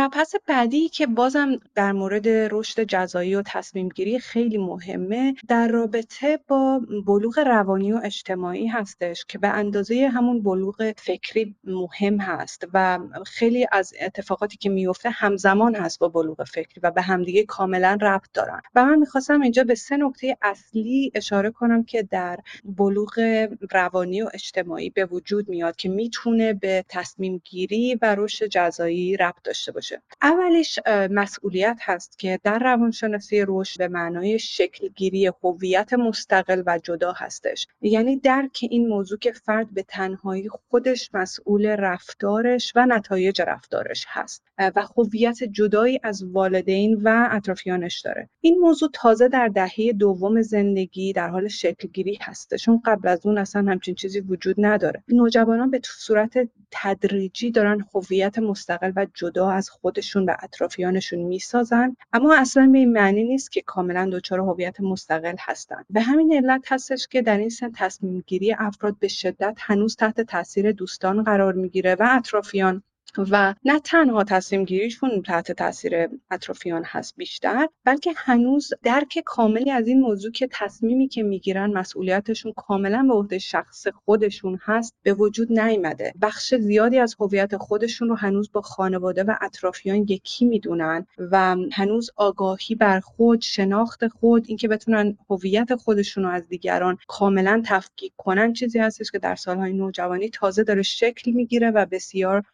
مبحث 0.00 0.34
بعدی 0.46 0.88
که 0.88 1.06
بازم 1.06 1.60
در 1.74 1.92
مورد 1.92 2.28
رشد 2.28 2.82
جزایی 2.82 3.34
و 3.34 3.42
تصمیم 3.46 3.88
گیری 3.88 4.18
خیلی 4.18 4.58
مهمه 4.58 5.34
در 5.48 5.68
رابطه 5.68 6.38
با 6.48 6.80
بلوغ 7.06 7.38
روانی 7.38 7.92
و 7.92 8.00
اجتماعی 8.04 8.66
هستش 8.66 9.24
که 9.28 9.38
به 9.38 9.48
اندازه 9.48 10.08
همون 10.14 10.42
بلوغ 10.42 10.92
فکری 10.96 11.54
مهم 11.64 12.20
هست 12.20 12.64
و 12.74 12.98
خیلی 13.26 13.66
از 13.72 13.94
اتفاقاتی 14.00 14.56
که 14.56 14.68
میفته 14.68 15.10
همزمان 15.10 15.74
هست 15.74 15.98
با 15.98 16.08
بلوغ 16.08 16.44
فکری 16.44 16.80
و 16.82 16.90
به 16.90 17.02
همدیگه 17.02 17.44
کاملا 17.44 17.98
ربط 18.02 18.28
دارن. 18.34 18.60
و 18.74 18.84
من 18.84 18.98
می‌خواستم 18.98 19.40
اینجا 19.40 19.64
به 19.64 19.74
سه 19.74 19.96
نکته 19.96 20.36
اصلی 20.42 21.12
اشاره 21.14 21.50
کنم 21.50 21.84
که 21.84 22.02
در 22.02 22.38
بلوغ 22.64 23.46
روانی 23.70 24.22
و 24.22 24.30
اجتماعی 24.34 24.90
به 24.90 25.04
وجود 25.04 25.48
میاد 25.48 25.76
که 25.76 25.88
می‌تونه 25.88 26.52
به 26.52 26.84
تصمیم 26.88 27.42
گیری 27.44 27.98
و 28.02 28.14
رشد 28.18 28.46
جزایی 28.46 29.16
ربط 29.16 29.42
داشته 29.44 29.72
باشه. 29.72 29.89
اولش 30.22 30.78
مسئولیت 31.10 31.78
هست 31.80 32.18
که 32.18 32.40
در 32.42 32.58
روانشناسی 32.58 33.44
رشد 33.48 33.78
به 33.78 33.88
معنای 33.88 34.38
شکلگیری 34.38 35.30
هویت 35.44 35.92
مستقل 35.92 36.62
و 36.66 36.78
جدا 36.82 37.12
هستش. 37.12 37.66
یعنی 37.82 38.16
درک 38.16 38.58
این 38.62 38.88
موضوع 38.88 39.18
که 39.18 39.32
فرد 39.32 39.74
به 39.74 39.82
تنهایی 39.82 40.48
خودش 40.48 41.10
مسئول 41.14 41.66
رفتارش 41.66 42.72
و 42.76 42.86
نتایج 42.86 43.42
رفتارش 43.42 44.04
هست 44.08 44.42
و 44.58 44.82
هویت 44.96 45.44
جدایی 45.44 46.00
از 46.02 46.24
والدین 46.24 47.00
و 47.02 47.28
اطرافیانش 47.30 48.00
داره. 48.00 48.28
این 48.40 48.58
موضوع 48.58 48.90
تازه 48.92 49.28
در 49.28 49.48
دهه 49.48 49.92
دوم 49.98 50.42
زندگی 50.42 51.12
در 51.12 51.28
حال 51.28 51.48
شکلگیری 51.48 52.18
هست 52.20 52.56
چون 52.56 52.82
قبل 52.84 53.08
از 53.08 53.26
اون 53.26 53.38
اصلا 53.38 53.70
همچین 53.70 53.94
چیزی 53.94 54.20
وجود 54.20 54.56
نداره. 54.58 55.02
نوجوانان 55.08 55.70
به 55.70 55.80
صورت 55.84 56.48
تدریجی 56.70 57.50
دارن 57.50 57.84
هویت 57.94 58.38
مستقل 58.38 58.92
و 58.96 59.06
جدا 59.14 59.50
از 59.50 59.70
خودشون 59.80 60.24
و 60.24 60.34
اطرافیانشون 60.42 61.18
می‌سازن 61.18 61.96
اما 62.12 62.36
اصلا 62.36 62.68
به 62.72 62.78
این 62.78 62.92
معنی 62.92 63.24
نیست 63.24 63.52
که 63.52 63.62
کاملا 63.62 64.10
دچار 64.12 64.40
هویت 64.40 64.80
مستقل 64.80 65.36
هستن. 65.38 65.84
به 65.90 66.00
همین 66.00 66.34
علت 66.34 66.72
هستش 66.72 67.08
که 67.08 67.22
در 67.22 67.38
این 67.38 67.48
سن 67.48 67.72
تصمیم 67.76 68.24
گیری 68.26 68.52
افراد 68.52 68.96
به 68.98 69.08
شدت 69.08 69.56
هنوز 69.58 69.96
تحت 69.96 70.20
تاثیر 70.20 70.72
دوستان 70.72 71.22
قرار 71.22 71.52
می‌گیره 71.52 71.94
و 71.94 72.06
اطرافیان 72.10 72.82
و 73.18 73.54
نه 73.64 73.80
تنها 73.80 74.24
تصمیم 74.24 74.64
گیریشون 74.64 75.22
تحت 75.22 75.52
تاثیر 75.52 76.08
اطرافیان 76.30 76.82
هست 76.86 77.16
بیشتر 77.16 77.68
بلکه 77.84 78.12
هنوز 78.16 78.70
درک 78.82 79.22
کاملی 79.24 79.70
از 79.70 79.88
این 79.88 80.00
موضوع 80.00 80.32
که 80.32 80.48
تصمیمی 80.50 81.08
که 81.08 81.22
می‌گیرن 81.22 81.72
مسئولیتشون 81.72 82.52
کاملا 82.56 83.06
به 83.08 83.14
عهده 83.14 83.38
شخص 83.38 83.86
خودشون 83.88 84.58
هست 84.62 84.94
به 85.02 85.14
وجود 85.14 85.60
نیامده. 85.60 86.12
بخش 86.22 86.54
زیادی 86.54 86.98
از 86.98 87.16
هویت 87.20 87.56
خودشون 87.56 88.08
رو 88.08 88.14
هنوز 88.14 88.52
با 88.52 88.60
خانواده 88.60 89.24
و 89.24 89.34
اطرافیان 89.40 89.96
یکی 90.08 90.44
می‌دونن 90.44 91.06
و 91.18 91.56
هنوز 91.72 92.10
آگاهی 92.16 92.74
بر 92.74 93.00
خود 93.00 93.40
شناخت 93.40 94.08
خود 94.08 94.44
اینکه 94.48 94.68
بتونن 94.68 95.18
هویت 95.30 95.74
خودشون 95.74 96.24
رو 96.24 96.30
از 96.30 96.48
دیگران 96.48 96.98
کاملا 97.08 97.62
تفکیک 97.66 98.12
کنن 98.16 98.52
چیزی 98.52 98.78
هستش 98.78 99.10
که 99.10 99.18
در 99.18 99.34
سالهای 99.34 99.72
نوجوانی 99.72 100.28
تازه 100.28 100.64
داره 100.64 100.82
شکل 100.82 101.30
می‌گیره 101.30 101.70
و 101.70 101.86
بسیار 101.86 102.44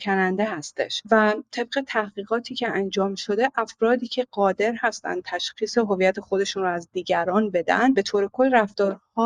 شکننده 0.00 0.44
هستش 0.44 1.02
و 1.10 1.34
طبق 1.50 1.84
تحقیقاتی 1.86 2.54
که 2.54 2.68
انجام 2.68 3.14
شده 3.14 3.48
افرادی 3.54 4.08
که 4.08 4.26
قادر 4.30 4.74
هستند 4.78 5.22
تشخیص 5.24 5.78
هویت 5.78 6.20
خودشون 6.20 6.62
رو 6.62 6.68
از 6.68 6.88
دیگران 6.92 7.50
بدن 7.50 7.94
به 7.94 8.02
طور 8.02 8.28
کل 8.32 8.54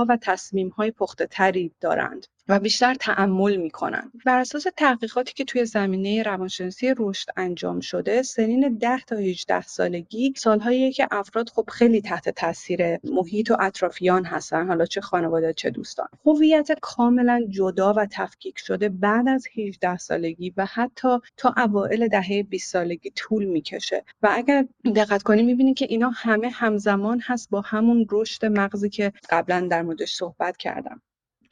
و 0.03 0.19
تصمیمهای 0.23 0.91
پخته 0.91 1.27
تری 1.27 1.73
دارند 1.81 2.27
و 2.49 2.61
بیشتر 2.61 2.95
تعمل 2.95 3.57
می‌کنن 3.57 4.13
بر 4.27 4.39
اساس 4.39 4.67
تحقیقاتی 4.77 5.33
که 5.33 5.45
توی 5.45 5.65
زمینه 5.65 6.23
روانشناسی 6.23 6.95
رشد 6.99 7.29
انجام 7.37 7.81
شده 7.81 8.23
سنین 8.23 8.79
10 8.79 8.99
تا 9.07 9.17
18 9.17 9.61
سالگی 9.61 10.33
سالهایی 10.37 10.93
که 10.93 11.09
افراد 11.11 11.49
خب 11.49 11.65
خیلی 11.73 12.01
تحت 12.01 12.29
تاثیر 12.29 12.99
محیط 13.05 13.51
و 13.51 13.57
اطرافیان 13.61 14.25
هستن 14.25 14.67
حالا 14.67 14.87
چه 14.87 15.01
خانواده 15.01 15.53
چه 15.53 15.71
دوستان. 15.71 16.09
هویت 16.27 16.69
کاملا 16.81 17.47
جدا 17.51 17.93
و 17.93 18.07
تفکیک 18.11 18.59
شده 18.59 18.89
بعد 18.89 19.29
از 19.29 19.47
18 19.57 19.97
سالگی 19.97 20.53
و 20.57 20.67
حتی 20.67 21.19
تا 21.37 21.55
اوایل 21.57 22.09
دهه 22.09 22.43
20 22.43 22.73
سالگی 22.73 23.11
طول 23.11 23.45
می‌کشه. 23.45 24.05
و 24.23 24.29
اگر 24.33 24.67
دقت 24.97 25.23
کنیم 25.23 25.47
می‌بینید 25.47 25.77
که 25.77 25.87
اینا 25.89 26.11
همه 26.15 26.49
همزمان 26.49 27.21
هست 27.21 27.51
با 27.51 27.61
همون 27.61 28.07
رشد 28.11 28.47
مغزی 28.47 28.89
که 28.89 29.13
قبلا 29.31 29.69
در 29.71 29.83
موردش 29.85 30.17
صحبت 30.17 30.59
کردم. 30.59 31.03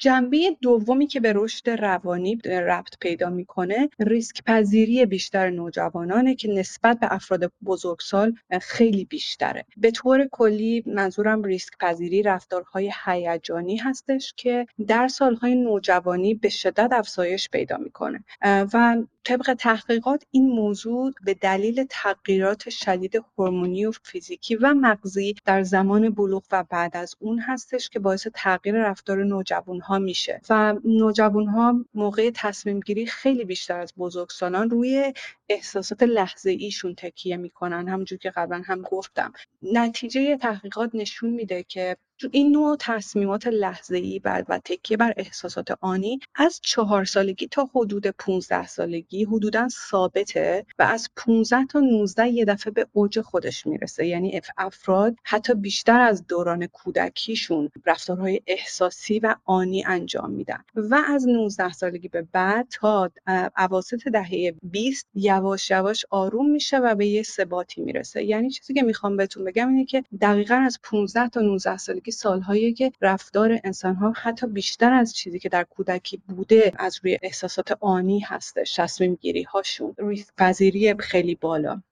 جنبه 0.03 0.57
دومی 0.61 1.07
که 1.07 1.21
به 1.21 1.33
رشد 1.37 1.71
روانی 1.71 2.37
ربط 2.45 2.99
پیدا 3.01 3.31
می‌کنه 3.31 3.89
ریسک 3.99 4.45
پذیری 4.45 5.07
بیشتر 5.07 5.51
نوجوانانه 5.51 6.35
که 6.35 6.49
نسبت 6.49 7.01
به 7.01 7.15
افراد 7.15 7.53
بزرگسال 7.65 8.35
خیلی 8.63 9.05
بیشتره. 9.05 9.65
به 9.77 9.91
طور 9.91 10.29
کلی 10.33 10.83
منظورم 10.87 11.43
ریسک 11.43 11.79
پذیری 11.81 12.23
رفتارهای 12.23 12.93
هیجانی 13.05 13.77
هستش 13.77 14.35
که 14.37 14.67
در 14.87 15.09
سالهای 15.09 15.55
نوجوانی 15.55 16.35
به 16.35 16.49
شدت 16.49 16.89
افزایش 16.93 17.49
پیدا 17.51 17.77
می‌کنه. 17.77 18.25
و 18.43 18.97
طبق 19.25 19.55
تحقیقات 19.59 20.25
این 20.31 20.49
موضوع 20.49 21.13
به 21.25 21.35
دلیل 21.35 21.87
تغییرات 21.91 22.71
شدید 22.71 23.23
هورمونی 23.39 23.87
و 23.87 23.93
فیزیکی 24.03 24.57
و 24.57 24.75
مغزی 24.75 25.35
در 25.45 25.63
زمان 25.63 26.11
بلوغ 26.11 26.43
و 26.53 26.65
بعد 26.71 26.97
از 26.97 27.15
اون 27.19 27.39
هستش 27.39 27.89
که 27.89 27.99
باعث 27.99 28.27
تغییر 28.35 28.75
رفتار 28.77 29.25
نوجوان 29.25 29.81
میشه. 29.99 30.41
و 30.51 30.75
نوجوان 30.85 31.47
ها 31.47 31.85
موقع 31.95 32.31
تصمیم 32.35 32.81
گیری 32.81 33.07
خیلی 33.07 33.45
بیشتر 33.45 33.81
از 33.81 33.93
بزرگسالان 33.99 34.71
روی 34.71 35.13
احساسات 35.49 36.03
لحظه 36.03 36.51
ایشون 36.51 36.95
تکیه 36.95 37.37
می‌کنن 37.37 37.89
همونجور 37.89 38.19
که 38.19 38.31
قبلا 38.31 38.63
هم 38.67 38.83
گفتم. 38.83 39.33
نتیجه 39.63 40.37
تحقیقات 40.37 40.91
نشون 40.95 41.31
میده 41.31 41.63
که 41.63 41.97
این 42.31 42.53
نوع 42.53 42.77
تصمیمات 42.81 43.47
لحظه 43.47 43.97
ای 43.97 44.21
و 44.25 44.61
تکیه 44.65 44.97
بر 44.97 45.15
احساسات 45.17 45.71
آنی 45.81 46.21
از 46.35 46.61
چهار 46.63 47.05
سالگی 47.05 47.49
تا 47.49 47.71
حدود 47.75 48.07
15 48.07 48.67
سالگی 48.67 49.25
حدودا 49.25 49.69
ثابته 49.69 50.67
و 50.79 50.83
از 50.83 51.11
15 51.17 51.67
تا 51.67 51.81
19 51.81 52.29
یه 52.29 52.45
دفعه 52.45 52.73
به 52.73 52.87
اوج 52.93 53.21
خودش 53.21 53.67
می‌رسه. 53.67 54.07
یعنی 54.07 54.41
افراد 54.57 55.17
حتی 55.25 55.55
بیشتر 55.55 56.01
از 56.01 56.27
دوران 56.27 56.67
کودکیشون 56.67 57.71
رفتارهای 57.87 58.41
احساسی 58.47 59.19
و 59.19 59.35
آنی 59.45 59.85
انجام 59.85 60.31
میدن. 60.31 60.65
و 60.75 61.03
از 61.09 61.29
19 61.29 61.73
سالگی 61.73 62.09
به 62.09 62.23
بعد 62.33 62.69
تا 62.71 63.11
اواسط 63.59 64.09
دهه 64.09 64.55
20 64.63 65.07
یواش 65.15 65.71
یواش 65.71 66.05
آروم 66.11 66.51
میشه 66.51 66.79
و 66.79 66.95
به 66.95 67.07
یه 67.07 67.23
ثباتی 67.23 67.81
می‌رسه. 67.81 68.25
یعنی 68.25 68.51
چیزی 68.51 68.75
که 68.75 68.83
می‌خوام 68.83 69.17
بهتون 69.17 69.45
بگم 69.45 69.69
اینه 69.69 69.85
که 69.85 70.05
دقیقا 70.21 70.55
از 70.55 70.79
15 70.83 71.29
تا 71.29 71.41
19 71.41 71.77
سالگی 71.77 72.11
سالهایی 72.13 72.73
که 72.73 72.93
رفتار 73.01 73.61
انسانها 73.65 74.13
حتی 74.17 74.47
بیشتر 74.47 74.93
از 74.93 75.15
چیزی 75.15 75.39
که 75.39 75.49
در 75.49 75.65
کودکی 75.65 76.23
بوده 76.29 76.73
از 76.77 77.01
روی 77.03 77.19
احساسات 77.23 77.79
آنی 77.81 78.21
هستش 78.21 78.75
تصمیم 78.75 79.15
گیری 79.15 79.43
هاشون 79.43 79.95
روی 79.99 80.25
پذیری 80.39 80.95
خیلی 80.99 81.35
بالا. 81.35 81.83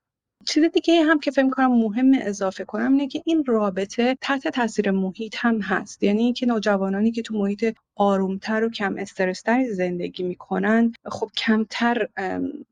چیز 0.49 0.65
دیگه 0.65 1.03
هم 1.03 1.21
که 1.21 1.31
فکر 1.31 1.51
کنم 1.51 1.79
مهم 1.79 2.13
اضافه 2.23 2.65
کنم 2.65 2.93
اینه 2.93 3.09
که 3.09 3.23
این 3.25 3.45
رابطه 3.47 4.17
تحت 4.21 4.49
تاثیر 4.49 4.91
محیط 4.91 5.37
هم 5.39 5.61
هست. 5.61 6.03
یعنی 6.03 6.23
اینکه 6.23 6.47
نوجوانانی 6.47 7.11
که 7.13 7.23
تو 7.23 7.39
محیط 7.39 7.75
آرومتر 7.97 8.65
و 8.65 8.71
کم 8.71 8.97
استرستری 8.99 9.73
زندگی 9.73 10.23
می‌کنن 10.23 10.93
خب 11.07 11.31
کمتر 11.37 12.09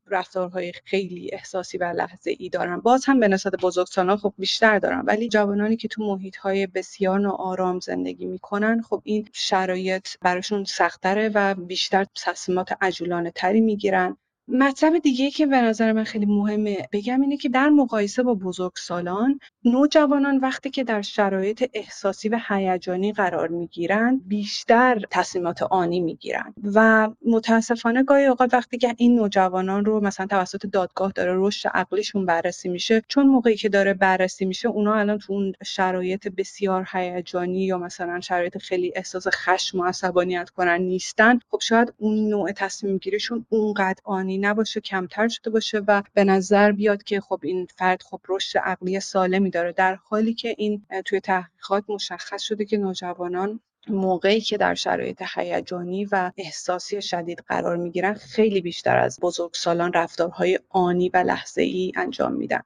رفتارهای 0.07 0.71
خیلی 0.85 1.29
احساسی 1.33 1.77
و 1.77 1.83
لحظه 1.83 2.35
ای 2.39 2.49
دارن. 2.49 2.79
باز 2.79 3.05
هم 3.05 3.19
به 3.19 3.27
نسبت 3.27 3.55
بزرگسالان 3.61 4.17
خب 4.17 4.33
بیشتر 4.37 4.79
دارن. 4.79 5.03
ولی 5.05 5.29
جوانانی 5.29 5.77
که 5.77 5.87
تو 5.87 6.03
محیط 6.03 6.35
های 6.35 6.67
بسیار 6.67 7.19
ناآرام 7.19 7.79
زندگی 7.79 8.25
می‌کنن 8.25 8.81
خب 8.81 9.01
این 9.03 9.27
شرایط 9.33 10.07
براشون 10.21 10.63
سختره 10.63 11.29
و 11.35 11.55
بیشتر 11.55 12.05
تصمیمات 12.25 12.69
عجولانه 12.81 13.31
تری 13.31 13.61
می‌گیرن. 13.61 14.17
مطلب 14.51 14.99
دیگه 14.99 15.31
که 15.31 15.45
به 15.45 15.61
نظر 15.61 15.91
من 15.91 16.03
خیلی 16.03 16.25
مهمه 16.25 16.77
بگم 16.91 17.21
اینه 17.21 17.37
که 17.37 17.49
در 17.49 17.69
مقایسه 17.69 18.23
با 18.23 18.33
بزرگسالان 18.33 19.39
نوجوانان 19.65 20.37
وقتی 20.37 20.69
که 20.69 20.83
در 20.83 21.01
شرایط 21.01 21.69
احساسی 21.73 22.29
و 22.29 22.39
هیجانی 22.47 23.13
قرار 23.13 23.47
می‌گیرند 23.47 24.27
بیشتر 24.27 25.01
تصمیمات 25.11 25.63
آنی 25.63 25.99
می‌گیرند 25.99 26.53
و 26.75 27.09
متاسفانه 27.25 28.03
گاهی 28.03 28.25
اوقات 28.25 28.53
وقتی 28.53 28.77
که 28.77 28.95
این 28.97 29.15
نوجوانان 29.15 29.85
رو 29.85 29.99
مثلا 29.99 30.25
توسط 30.25 30.65
دادگاه 30.65 31.11
داره 31.11 31.33
رشد 31.35 31.69
عقلیشون 31.73 32.25
بررسی 32.25 32.69
میشه 32.69 33.01
چون 33.07 33.27
موقعی 33.27 33.55
که 33.55 33.69
داره 33.69 33.93
بررسی 33.93 34.45
میشه 34.45 34.67
اونا 34.67 34.95
الان 34.95 35.17
تو 35.17 35.33
اون 35.33 35.53
شرایط 35.65 36.27
بسیار 36.27 36.87
هیجانی 36.91 37.65
یا 37.65 37.77
مثلا 37.77 38.19
شرایط 38.19 38.57
خیلی 38.57 38.93
احساس 38.95 39.27
خشم 39.27 39.79
و 39.79 39.85
عصبانیت 39.85 40.49
کنن 40.49 40.81
نیستن. 40.81 41.39
خب 41.51 41.59
شاید 41.61 41.93
اون 41.97 42.29
نوع 42.29 42.51
تصمیم 42.51 42.97
گیریشون 42.97 43.45
اونقدر 43.49 44.01
آنی 44.03 44.37
نباشه 44.37 44.81
کمتر 44.81 45.27
شده 45.27 45.49
باشه 45.49 45.81
و 45.87 46.03
به 46.13 46.23
نظر 46.23 46.71
بیاد 46.71 47.03
که 47.03 47.21
خب 47.21 47.39
این 47.43 47.67
فرد 47.75 48.01
خب 48.01 48.19
رشد 48.29 48.59
عقلی 48.59 48.99
سالمی 48.99 49.49
در 49.71 49.95
حالی 49.95 50.33
که 50.33 50.55
این 50.57 50.85
توی 51.05 51.19
تحقیقات 51.19 51.83
مشخص 51.89 52.41
شده 52.41 52.65
که 52.65 52.77
نوجوانان 52.77 53.59
موقعی 53.87 54.41
که 54.41 54.57
در 54.57 54.75
شرایط 54.75 55.23
هیجانی 55.35 56.05
و 56.05 56.31
احساسی 56.37 57.01
شدید 57.01 57.43
قرار 57.47 57.77
می‌گیرن 57.77 58.13
خیلی 58.13 58.61
بیشتر 58.61 58.97
از 58.97 59.19
بزرگسالان 59.21 59.93
رفتارهای 59.93 60.59
آنی 60.69 61.09
و 61.09 61.17
لحظه 61.17 61.61
ای 61.61 61.91
انجام 61.95 62.33
میدن. 62.33 62.61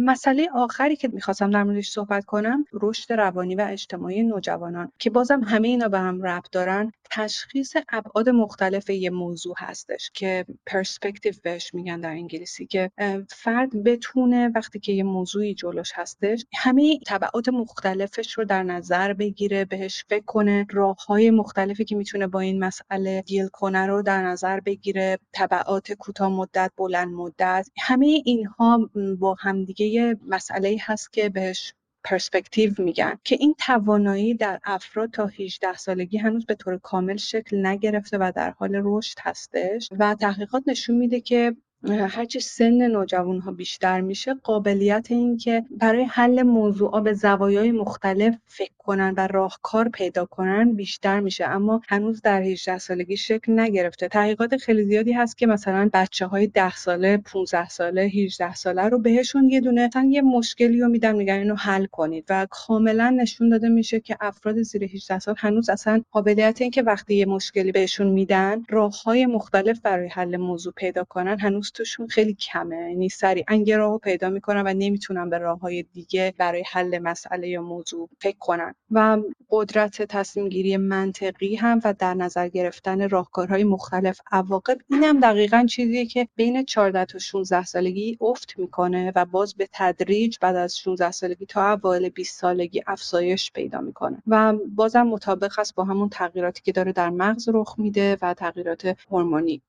مسئله 0.00 0.48
آخری 0.54 0.96
که 0.96 1.08
می‌خواستم 1.08 1.50
در 1.50 1.62
موردش 1.62 1.90
صحبت 1.90 2.24
کنم 2.24 2.64
رشد 2.72 3.12
روانی 3.12 3.54
و 3.54 3.66
اجتماعی 3.70 4.22
نوجوانان 4.22 4.92
که 4.98 5.10
بازم 5.10 5.40
همه 5.40 5.68
اینا 5.68 5.88
به 5.88 5.98
هم 5.98 6.22
ربط 6.22 6.50
دارن 6.52 6.92
تشخیص 7.10 7.76
ابعاد 7.88 8.28
مختلف 8.28 8.90
یه 8.90 9.10
موضوع 9.10 9.54
هستش 9.58 10.10
که 10.14 10.44
پرسپکتیو 10.66 11.32
بهش 11.42 11.74
میگن 11.74 12.00
در 12.00 12.10
انگلیسی 12.10 12.66
که 12.66 12.90
فرد 13.28 13.84
بتونه 13.84 14.50
وقتی 14.54 14.80
که 14.80 14.92
یه 14.92 15.02
موضوعی 15.02 15.54
جلوش 15.54 15.92
هستش 15.94 16.46
همه 16.54 16.98
تبعات 17.06 17.48
مختلفش 17.48 18.32
رو 18.32 18.44
در 18.44 18.62
نظر 18.62 19.12
بگیره 19.12 19.64
بهش 19.64 20.04
فکر 20.08 20.24
کنه 20.24 20.66
راه 20.70 20.96
های 21.08 21.30
مختلفی 21.30 21.84
که 21.84 21.96
می‌تونه 21.96 22.26
با 22.26 22.40
این 22.40 22.64
مسئله 22.64 23.22
دیل 23.22 23.48
کنه 23.48 23.86
رو 23.86 24.02
در 24.02 24.22
نظر 24.22 24.60
بگیره 24.60 25.18
تبعات 25.32 25.92
کوتاه 25.92 26.28
مدت 26.28 26.72
بلند 26.76 27.08
مدت 27.08 27.68
همه 27.80 28.22
اینها 28.24 28.90
با 29.18 29.36
همدیگه 29.52 29.86
یه 29.86 30.16
مسئله 30.26 30.76
هست 30.80 31.12
که 31.12 31.28
بهش 31.28 31.74
پرسپکتیو 32.04 32.74
میگن 32.78 33.18
که 33.24 33.36
این 33.40 33.54
توانایی 33.58 34.34
در 34.34 34.60
افراد 34.64 35.10
تا 35.10 35.26
18 35.26 35.76
سالگی 35.76 36.18
هنوز 36.18 36.46
به 36.46 36.54
طور 36.54 36.78
کامل 36.78 37.16
شکل 37.16 37.66
نگرفته 37.66 38.18
و 38.18 38.32
در 38.36 38.50
حال 38.50 38.80
رشد 38.84 39.18
هستش 39.20 39.88
و 39.98 40.14
تحقیقات 40.14 40.62
نشون 40.66 40.96
میده 40.96 41.20
که 41.20 41.56
هرچی 41.88 42.40
سن 42.40 42.86
نوجوان 42.86 43.40
ها 43.40 43.52
بیشتر 43.52 44.00
میشه 44.00 44.34
قابلیت 44.34 45.06
این 45.10 45.36
که 45.36 45.64
برای 45.70 46.04
حل 46.04 46.42
موضوع 46.42 47.00
به 47.00 47.12
زوایای 47.12 47.72
مختلف 47.72 48.34
فکر 48.46 48.72
کنن 48.78 49.14
و 49.16 49.26
راهکار 49.26 49.88
پیدا 49.88 50.26
کنن 50.26 50.72
بیشتر 50.72 51.20
میشه. 51.20 51.44
اما 51.44 51.80
هنوز 51.88 52.22
در 52.22 52.42
18 52.42 52.78
سالگی 52.78 53.16
شکل 53.16 53.60
نگرفته. 53.60 54.08
تحقیقات 54.08 54.56
خیلی 54.56 54.84
زیادی 54.84 55.12
هست 55.12 55.38
که 55.38 55.46
مثلا 55.46 55.90
بچه 55.92 56.26
های 56.26 56.46
10 56.46 56.74
ساله 56.74 57.16
15 57.16 57.68
ساله 57.68 58.02
18 58.02 58.54
ساله 58.54 58.82
رو 58.82 58.98
بهشون 58.98 59.50
یه 59.50 59.60
دونه 59.60 59.90
یه 60.08 60.22
مشکلی 60.22 60.80
رو 60.80 60.88
میدن 60.88 61.16
میگن 61.16 61.34
اینو 61.34 61.54
حل 61.54 61.86
کنید. 61.86 62.24
و 62.28 62.46
کاملا 62.50 63.10
نشون 63.10 63.48
داده 63.48 63.68
میشه 63.68 64.00
که 64.00 64.16
افراد 64.20 64.62
زیر 64.62 64.84
18 64.84 65.18
سال 65.18 65.34
هنوز 65.38 65.70
اصلا 65.70 66.02
قابلیت 66.10 66.62
این 66.62 66.70
که 66.70 66.82
وقتی 66.82 67.14
یه 67.14 67.26
مشکلی 67.26 67.72
بهشون 67.72 68.06
میدن 68.06 68.64
راههای 68.68 69.26
مختلف 69.26 69.80
برای 69.80 70.08
حل 70.08 70.36
موضوع 70.36 70.72
پیدا 70.72 71.04
کنن 71.04 71.38
هنوز 71.40 71.71
توشون 71.74 72.06
خیلی 72.06 72.34
کمه. 72.34 72.76
یعنی 72.76 73.08
سریعا 73.08 73.54
یه 73.66 73.76
راهو 73.76 73.98
پیدا 73.98 74.30
می‌کنن 74.30 74.62
و 74.66 74.74
نمی‌تونن 74.74 75.30
به 75.30 75.38
راههای 75.38 75.82
دیگه 75.82 76.34
برای 76.38 76.64
حل 76.72 76.98
مسئله 76.98 77.48
یا 77.48 77.62
موضوع 77.62 78.08
فکر 78.20 78.38
کنن. 78.38 78.74
و 78.90 79.18
قدرت 79.50 80.02
تصمیم 80.02 80.48
گیری 80.48 80.76
منطقی 80.76 81.54
هم 81.54 81.80
و 81.84 81.94
در 81.98 82.14
نظر 82.14 82.48
گرفتن 82.48 83.08
راهکارهای 83.08 83.64
مختلف 83.64 84.20
عواقب 84.32 84.78
اینم 84.90 85.20
دقیقا 85.20 85.66
چیزیه 85.70 86.06
که 86.06 86.28
بین 86.36 86.64
14 86.64 87.04
تا 87.04 87.18
16 87.18 87.64
سالگی 87.64 88.18
افت 88.20 88.58
می‌کنه 88.58 89.12
و 89.16 89.24
باز 89.24 89.54
به 89.54 89.68
تدریج 89.72 90.36
بعد 90.40 90.56
از 90.56 90.78
16 90.78 91.10
سالگی 91.10 91.46
تا 91.46 91.72
اوایل 91.72 92.08
20 92.08 92.40
سالگی 92.40 92.82
افزایش 92.86 93.52
پیدا 93.52 93.80
می‌کنه. 93.80 94.22
و 94.26 94.52
بازم 94.74 95.02
مطابق 95.02 95.58
است 95.58 95.74
با 95.74 95.84
همون 95.84 96.08
تغییراتی 96.08 96.62
که 96.62 96.72
داره 96.72 96.92
در 96.92 97.10
مغز 97.10 97.48
رخ 97.54 97.74
میده 97.78 98.16
و 98.22 98.34
تغییرات 98.34 98.96
هورمونی. 99.10 99.62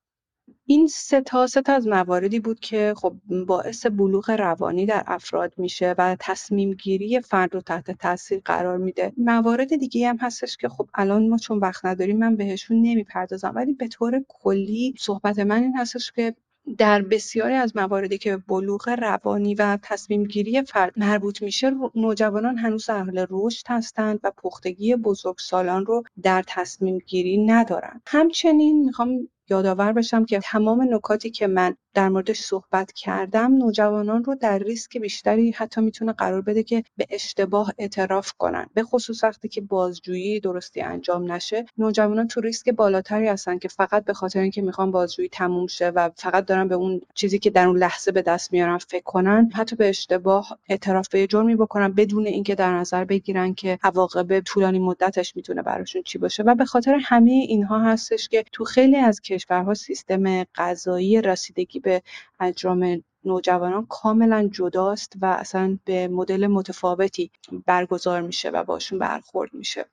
این 0.66 0.88
سه 0.88 1.22
تا 1.22 1.48
سه 1.48 1.62
تا 1.62 1.74
از 1.74 1.88
مواردی 1.88 2.40
بود 2.40 2.60
که 2.60 2.94
خب 2.98 3.14
باعث 3.48 3.86
بلوغ 3.86 4.30
روانی 4.30 4.86
در 4.86 5.04
افراد 5.08 5.54
میشه 5.58 5.96
و 5.98 6.18
تصمیم 6.20 6.74
گیری 6.74 7.22
فرد 7.22 7.54
رو 7.54 7.62
تحت 7.62 7.92
تاثیر 7.92 8.42
قرار 8.46 8.78
میده. 8.78 9.14
موارد 9.18 9.76
دیگه 9.76 10.10
هم 10.10 10.18
هستش 10.18 10.58
که 10.58 10.70
خب 10.70 10.90
الان 10.94 11.30
ما 11.30 11.38
چون 11.38 11.58
وقت 11.58 11.86
نداریم 11.86 12.18
من 12.18 12.36
بهشون 12.36 12.82
نمی‌پردازم. 12.82 13.52
ولی 13.56 13.74
به 13.74 13.88
طور 13.88 14.24
کلی 14.28 14.94
صحبت 15.00 15.40
من 15.40 15.64
این 15.64 15.78
هستش 15.78 16.12
که 16.12 16.36
در 16.78 17.02
بسیاری 17.02 17.54
از 17.54 17.76
مواردی 17.76 18.18
که 18.18 18.38
بلوغ 18.38 18.90
روانی 18.90 19.56
و 19.56 19.78
تصمیم 19.82 20.24
گیری 20.24 20.62
فرد 20.62 20.94
مربوط 20.98 21.42
میشه 21.42 21.72
نوجوانان 21.96 22.58
هنوز 22.58 22.90
حال 22.90 23.26
رشد 23.30 23.66
هستند 23.70 24.20
و 24.24 24.32
پختگی 24.32 24.96
بزرگسالان 24.96 25.86
رو 25.86 26.04
در 26.24 26.44
تصمیم 26.48 26.98
گیری 26.98 27.46
ندارند 27.46 28.02
همچنین 28.08 28.86
می‌خوام 28.86 29.28
یادآور 29.50 29.94
بشم 29.94 30.26
که 30.26 30.40
تمام 30.40 30.94
نکاتی 30.96 31.30
که 31.32 31.48
من 31.48 31.76
در 31.94 32.10
موردش 32.10 32.40
صحبت 32.40 32.92
کردم 32.92 33.58
نوجوانان 33.58 34.24
رو 34.24 34.36
در 34.36 34.60
ریسک 34.60 34.98
بیشتری 34.98 35.52
حتی 35.52 35.82
می‌تونه 35.82 36.14
قرار 36.14 36.42
بده 36.42 36.64
که 36.64 36.84
به 36.98 37.08
اشتباه 37.10 37.74
اعتراف 37.78 38.34
کنن. 38.38 38.68
به 38.74 38.84
خصوص 38.84 39.24
وقتی 39.24 39.48
که 39.48 39.62
بازجویی 39.62 40.40
درستی 40.40 40.82
انجام 40.82 41.32
نشه 41.32 41.66
نوجوانان 41.78 42.28
تو 42.28 42.42
ریسک 42.42 42.70
بالاتری 42.70 43.28
هستن 43.28 43.58
که 43.58 43.68
فقط 43.68 44.06
به 44.06 44.14
خاطر 44.14 44.40
اینکه 44.40 44.62
می‌خوان 44.62 44.92
بازجویی 44.92 45.30
تموم 45.30 45.68
شه 45.68 45.90
و 45.90 46.10
فقط 46.16 46.46
دارن 46.46 46.68
به 46.68 46.76
اون 46.76 47.02
چیزی 47.14 47.40
که 47.40 47.50
در 47.50 47.68
اون 47.68 47.78
لحظه 47.78 48.12
به 48.12 48.22
دست 48.22 48.54
میارن 48.54 48.78
فکر 48.78 49.04
کنن 49.04 49.50
حتی 49.54 49.76
به 49.76 49.90
اشتباه 49.90 50.60
اعتراف 50.70 51.10
به 51.10 51.28
جرمی 51.28 51.56
بکنن 51.56 51.92
بدون 51.92 52.28
اینکه 52.28 52.56
در 52.56 52.74
نظر 52.78 53.06
بگیرن 53.06 53.54
که 53.54 53.80
عواقب 53.84 54.40
طولانی 54.40 54.80
مدتش 54.80 55.36
می‌تونه 55.36 55.62
براشون 55.62 56.02
چی 56.04 56.18
باشه. 56.18 56.44
و 56.44 56.56
به 56.56 56.66
خاطر 56.66 56.98
همه 57.02 57.32
اینها 57.32 57.80
هستش 57.80 58.28
که 58.30 58.44
تو 58.52 58.64
خیلی 58.64 58.98
از 58.98 59.22
کشورها 59.22 59.74
سیستم 59.74 60.44
قضایی 60.44 61.22
رسیدگی 61.22 61.80
به 61.84 62.04
اجرام 62.40 63.04
نوجوانان 63.26 63.88
کاملا 63.88 64.50
جداست 64.54 65.14
و 65.22 65.26
اصلا 65.26 65.80
به 65.86 66.08
مدل 66.08 66.48
متفاوتی 66.48 67.32
برگزار 67.68 68.22
میشه 68.22 68.50
و 68.50 68.64
باشون 68.64 69.00
برخورد 69.00 69.54
میشه. 69.54 69.86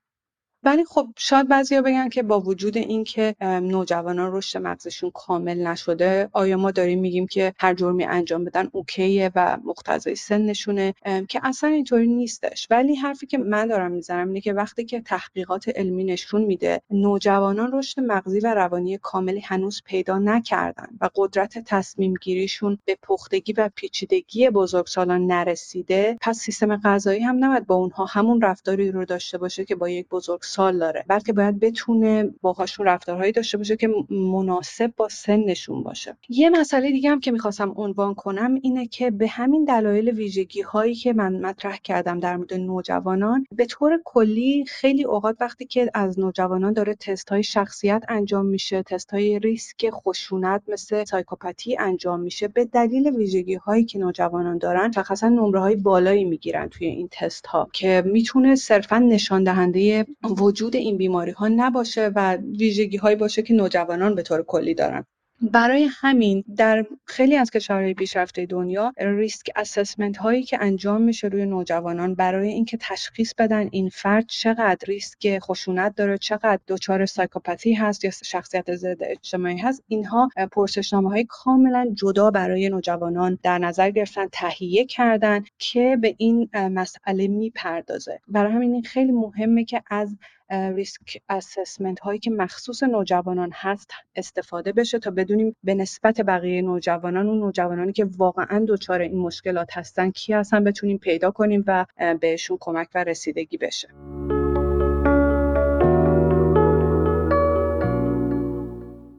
ولی 0.62 0.84
خب 0.84 1.08
شاید 1.16 1.48
بعضیا 1.48 1.82
بگن 1.82 2.08
که 2.08 2.22
با 2.22 2.40
وجود 2.40 2.76
اینکه 2.76 3.34
نوجوانان 3.40 4.32
رشد 4.32 4.58
مغزشون 4.58 5.10
کامل 5.10 5.66
نشده 5.66 6.28
آیا 6.32 6.56
ما 6.56 6.70
داریم 6.70 7.00
میگیم 7.00 7.26
که 7.26 7.54
هر 7.58 7.74
جرمی 7.74 8.04
انجام 8.04 8.44
بدن 8.44 8.68
اوکیه 8.72 9.30
و 9.34 9.58
مقتضای 9.64 10.14
سنشونه؟ 10.16 10.94
که 11.28 11.40
اصلا 11.42 11.70
اینطوری 11.70 12.06
نیستش. 12.06 12.66
ولی 12.70 12.94
حرفی 12.94 13.26
که 13.26 13.38
من 13.38 13.66
دارم 13.66 13.92
می‌زنم 13.92 14.28
اینه 14.28 14.40
که 14.40 14.52
وقتی 14.52 14.84
که 14.84 15.00
تحقیقات 15.00 15.68
علمی 15.68 16.04
نشون 16.04 16.42
میده 16.42 16.82
نوجوانان 16.90 17.70
رشد 17.72 18.00
مغزی 18.00 18.40
و 18.40 18.54
روانی 18.54 18.98
کاملی 18.98 19.40
هنوز 19.40 19.82
پیدا 19.84 20.18
نکردن 20.18 20.88
و 21.00 21.08
قدرت 21.14 21.58
تصمیم 21.58 22.14
گیریشون 22.22 22.78
به 22.84 22.98
پختگی 23.02 23.52
و 23.52 23.70
پیچیدگی 23.74 24.50
بزرگسالان 24.50 25.26
نرسیده 25.26 26.16
پس 26.20 26.38
سیستم 26.38 26.76
غذایی 26.76 27.22
هم 27.22 27.44
نباید 27.44 27.66
با 27.66 27.74
اونها 27.74 28.04
همون 28.04 28.40
رفتاری 28.40 28.92
رو 28.92 29.04
داشته 29.04 29.38
باشه 29.38 29.64
که 29.64 29.74
با 29.74 29.88
یک 29.88 30.08
بزرگ 30.08 30.40
سال 30.50 30.78
داره. 30.78 31.04
بلکه 31.08 31.32
باید 31.32 31.60
بتونه 31.60 32.30
باهاشون 32.40 32.86
رفتارهایی 32.86 33.32
داشته 33.32 33.58
باشه 33.58 33.76
که 33.76 33.88
مناسب 34.10 34.92
با 34.96 35.08
سنشون 35.08 35.82
باشه. 35.82 36.16
یه 36.28 36.50
مسئله 36.50 36.90
دیگه 36.90 37.10
هم 37.10 37.20
که 37.20 37.30
می‌خواستم 37.30 37.72
عنوان 37.76 38.14
کنم 38.14 38.54
اینه 38.62 38.86
که 38.86 39.10
به 39.10 39.28
همین 39.28 39.64
دلایل 39.64 40.10
ویژگی 40.10 40.62
هایی 40.62 40.94
که 40.94 41.12
من 41.12 41.40
مطرح 41.40 41.76
کردم 41.76 42.20
در 42.20 42.36
مورد 42.36 42.54
نوجوانان 42.54 43.46
به 43.56 43.66
طور 43.66 44.00
کلی 44.04 44.64
خیلی 44.68 45.04
اوقات 45.04 45.36
وقتی 45.40 45.66
که 45.66 45.90
از 45.94 46.18
نوجوانان 46.18 46.72
داره 46.72 46.94
تست 46.94 47.30
های 47.30 47.42
شخصیت 47.42 48.04
انجام 48.08 48.46
میشه 48.46 48.82
تست 48.82 49.10
های 49.10 49.38
ریسک 49.38 49.90
خشونت 49.90 50.62
مثل 50.68 51.04
سایکوپاتی 51.04 51.76
انجام 51.78 52.20
میشه 52.20 52.48
به 52.48 52.64
دلیل 52.64 53.16
ویژگی 53.16 53.54
هایی 53.54 53.84
که 53.84 53.98
نوجوانان 53.98 54.58
دارن 54.58 54.92
شخصا 54.92 55.28
نمره 55.28 55.60
های 55.60 55.76
بالایی 55.76 56.24
می‌گیرن 56.24 56.68
توی 56.68 56.86
این 56.86 57.08
تست 57.10 57.46
ها 57.46 57.68
که 57.72 58.02
می‌تونه 58.06 58.54
صرفا 58.54 58.98
نشان 58.98 59.44
دهنده 59.44 60.06
وجود 60.40 60.76
این 60.76 60.98
بیماری 60.98 61.30
ها 61.30 61.48
نباشه 61.48 62.12
و 62.16 62.36
ویژگی 62.36 62.96
هایی 62.96 63.16
باشه 63.16 63.42
که 63.42 63.54
نوجوانان 63.54 64.14
به 64.14 64.22
طور 64.22 64.42
کلی 64.42 64.74
دارن. 64.74 65.06
برای 65.42 65.88
همین 65.90 66.44
در 66.56 66.86
خیلی 67.04 67.36
از 67.36 67.50
کشورهای 67.50 67.94
پیشرفته 67.94 68.46
دنیا 68.46 68.92
ریسک 68.98 69.50
اسسمنت 69.56 70.16
هایی 70.16 70.42
که 70.42 70.58
انجام 70.60 71.02
میشه 71.02 71.28
روی 71.28 71.46
نوجوانان 71.46 72.14
برای 72.14 72.48
اینکه 72.48 72.78
تشخیص 72.80 73.34
بدن 73.34 73.68
این 73.72 73.88
فرد 73.88 74.26
چقدر 74.28 74.86
ریسک 74.86 75.38
خشونت 75.38 75.94
داره 75.94 76.18
چقدر 76.18 76.58
دچار 76.68 77.06
سایکوپاتی 77.06 77.72
هست 77.72 78.04
یا 78.04 78.10
شخصیت 78.10 78.74
ضد 78.74 78.96
اجتماعی 79.00 79.58
هست 79.58 79.82
اینها 79.88 80.28
پرسشنامه 80.52 81.10
های 81.10 81.26
کاملا 81.28 81.90
جدا 81.94 82.30
برای 82.30 82.68
نوجوانان 82.68 83.38
در 83.42 83.58
نظر 83.58 83.90
گرفتن 83.90 84.26
تهیه 84.32 84.84
کردن 84.84 85.44
که 85.58 85.98
به 86.00 86.14
این 86.18 86.48
مسئله 86.54 87.28
می‌پردازه. 87.28 88.20
برای 88.28 88.52
همین 88.52 88.82
خیلی 88.82 89.12
مهمه 89.12 89.64
که 89.64 89.82
از 89.90 90.16
ریسک 90.50 91.22
اسسمنت 91.28 92.00
هایی 92.00 92.18
که 92.18 92.30
مخصوص 92.30 92.82
نوجوانان 92.82 93.50
هست 93.54 93.90
استفاده 94.16 94.72
بشه 94.72 94.98
تا 94.98 95.10
بدونیم 95.10 95.56
به 95.64 95.74
نسبت 95.74 96.20
بقیه 96.20 96.62
نوجوانان 96.62 97.28
و 97.28 97.34
نوجوانانی 97.34 97.92
که 97.92 98.06
واقعا 98.16 98.64
دچار 98.68 99.00
این 99.00 99.18
مشکلات 99.18 99.68
هستن 99.76 100.10
کی 100.10 100.32
هستن 100.32 100.64
بتونیم 100.64 100.98
پیدا 100.98 101.30
کنیم 101.30 101.64
و 101.66 101.86
بهشون 102.20 102.58
کمک 102.60 102.88
و 102.94 103.04
رسیدگی 103.04 103.56
بشه. 103.56 103.88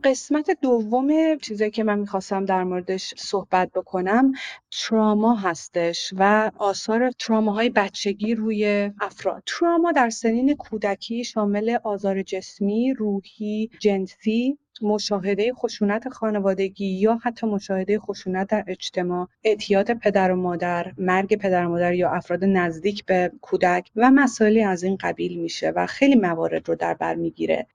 قسمت 0.04 0.58
دوم 0.62 1.38
چیزی 1.38 1.72
که 1.72 1.84
من 1.84 2.00
می‌خواستم 2.00 2.46
در 2.46 2.64
موردش 2.64 3.14
صحبت 3.18 3.72
بکنم 3.72 4.32
تراما 4.72 5.36
هستش 5.36 6.14
و 6.18 6.52
آثار 6.58 7.12
تراماهای 7.12 7.70
بچگی 7.70 8.36
روی 8.36 8.92
افراد. 9.02 9.44
تراما 9.46 9.92
در 9.92 10.10
سنین 10.10 10.56
کودکی 10.56 11.24
شامل 11.24 11.78
آزار 11.84 12.22
جسمی، 12.22 12.94
روحی، 12.94 13.70
جنسی 13.80 14.58
مشاهده 14.84 15.54
خشونت 15.54 16.10
خانوادگی 16.10 16.86
یا 16.86 17.20
حتی 17.24 17.48
مشاهده 17.48 18.00
خشونت 18.00 18.50
در 18.50 18.64
اجتماع 18.68 19.28
اعتیاد 19.44 19.94
پدر 19.94 20.32
و 20.32 20.36
مادر 20.36 20.92
مرگ 20.98 21.36
پدر 21.36 21.66
و 21.66 21.70
مادر 21.70 21.94
یا 21.94 22.10
افراد 22.10 22.46
نزدیک 22.46 23.06
به 23.06 23.32
کودک 23.42 23.92
و 23.96 24.12
مسائلی 24.12 24.64
از 24.64 24.84
این 24.84 24.98
قبیل 25.02 25.40
میشه 25.40 25.70
و 25.76 25.86
خیلی 25.86 26.16
موارد 26.16 26.70
رو 26.70 26.76
در 26.76 26.94
بر 26.94 27.16
می‌گیره. 27.16 27.68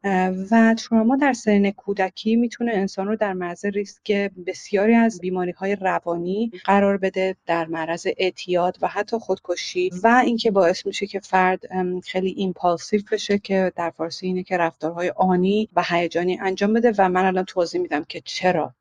و 0.50 0.74
تراما 0.74 1.16
در 1.16 1.32
سن 1.32 1.70
کودکی 1.70 2.36
می‌تونه 2.36 2.72
انسان 2.74 3.06
رو 3.06 3.16
در 3.16 3.32
معرض 3.32 3.64
ریسک 3.64 4.30
بسیاری 4.46 4.94
از 4.94 5.20
بیماری 5.20 5.52
های 5.52 5.76
روانی 5.76 6.50
قرار 6.64 6.96
بده 6.96 7.36
در 7.46 7.66
معرض 7.66 8.06
اعتیاد 8.18 8.78
و 8.82 8.88
حتی 8.88 9.18
خودکشی 9.18 9.90
و 10.02 10.22
اینکه 10.24 10.50
باعث 10.50 10.86
میشه 10.86 11.06
که 11.06 11.20
فرد 11.20 11.60
خیلی 12.04 12.34
ایمپالسیو 12.36 13.00
بشه 13.12 13.38
که 13.38 13.72
در 13.76 13.90
فارسی 13.90 14.26
اینه 14.26 14.42
که 14.42 14.56
رفتارهای 14.56 15.12
آنی 15.16 15.68
و 15.76 15.84
هیجانی 15.88 16.38
انجام 16.40 16.72
بده 16.72 16.90
و 16.98 17.08
من 17.08 17.26
الان 17.26 17.44
توضیح 17.44 17.80
میدم 17.80 18.04
که 18.04 18.20
چرا. 18.20 18.74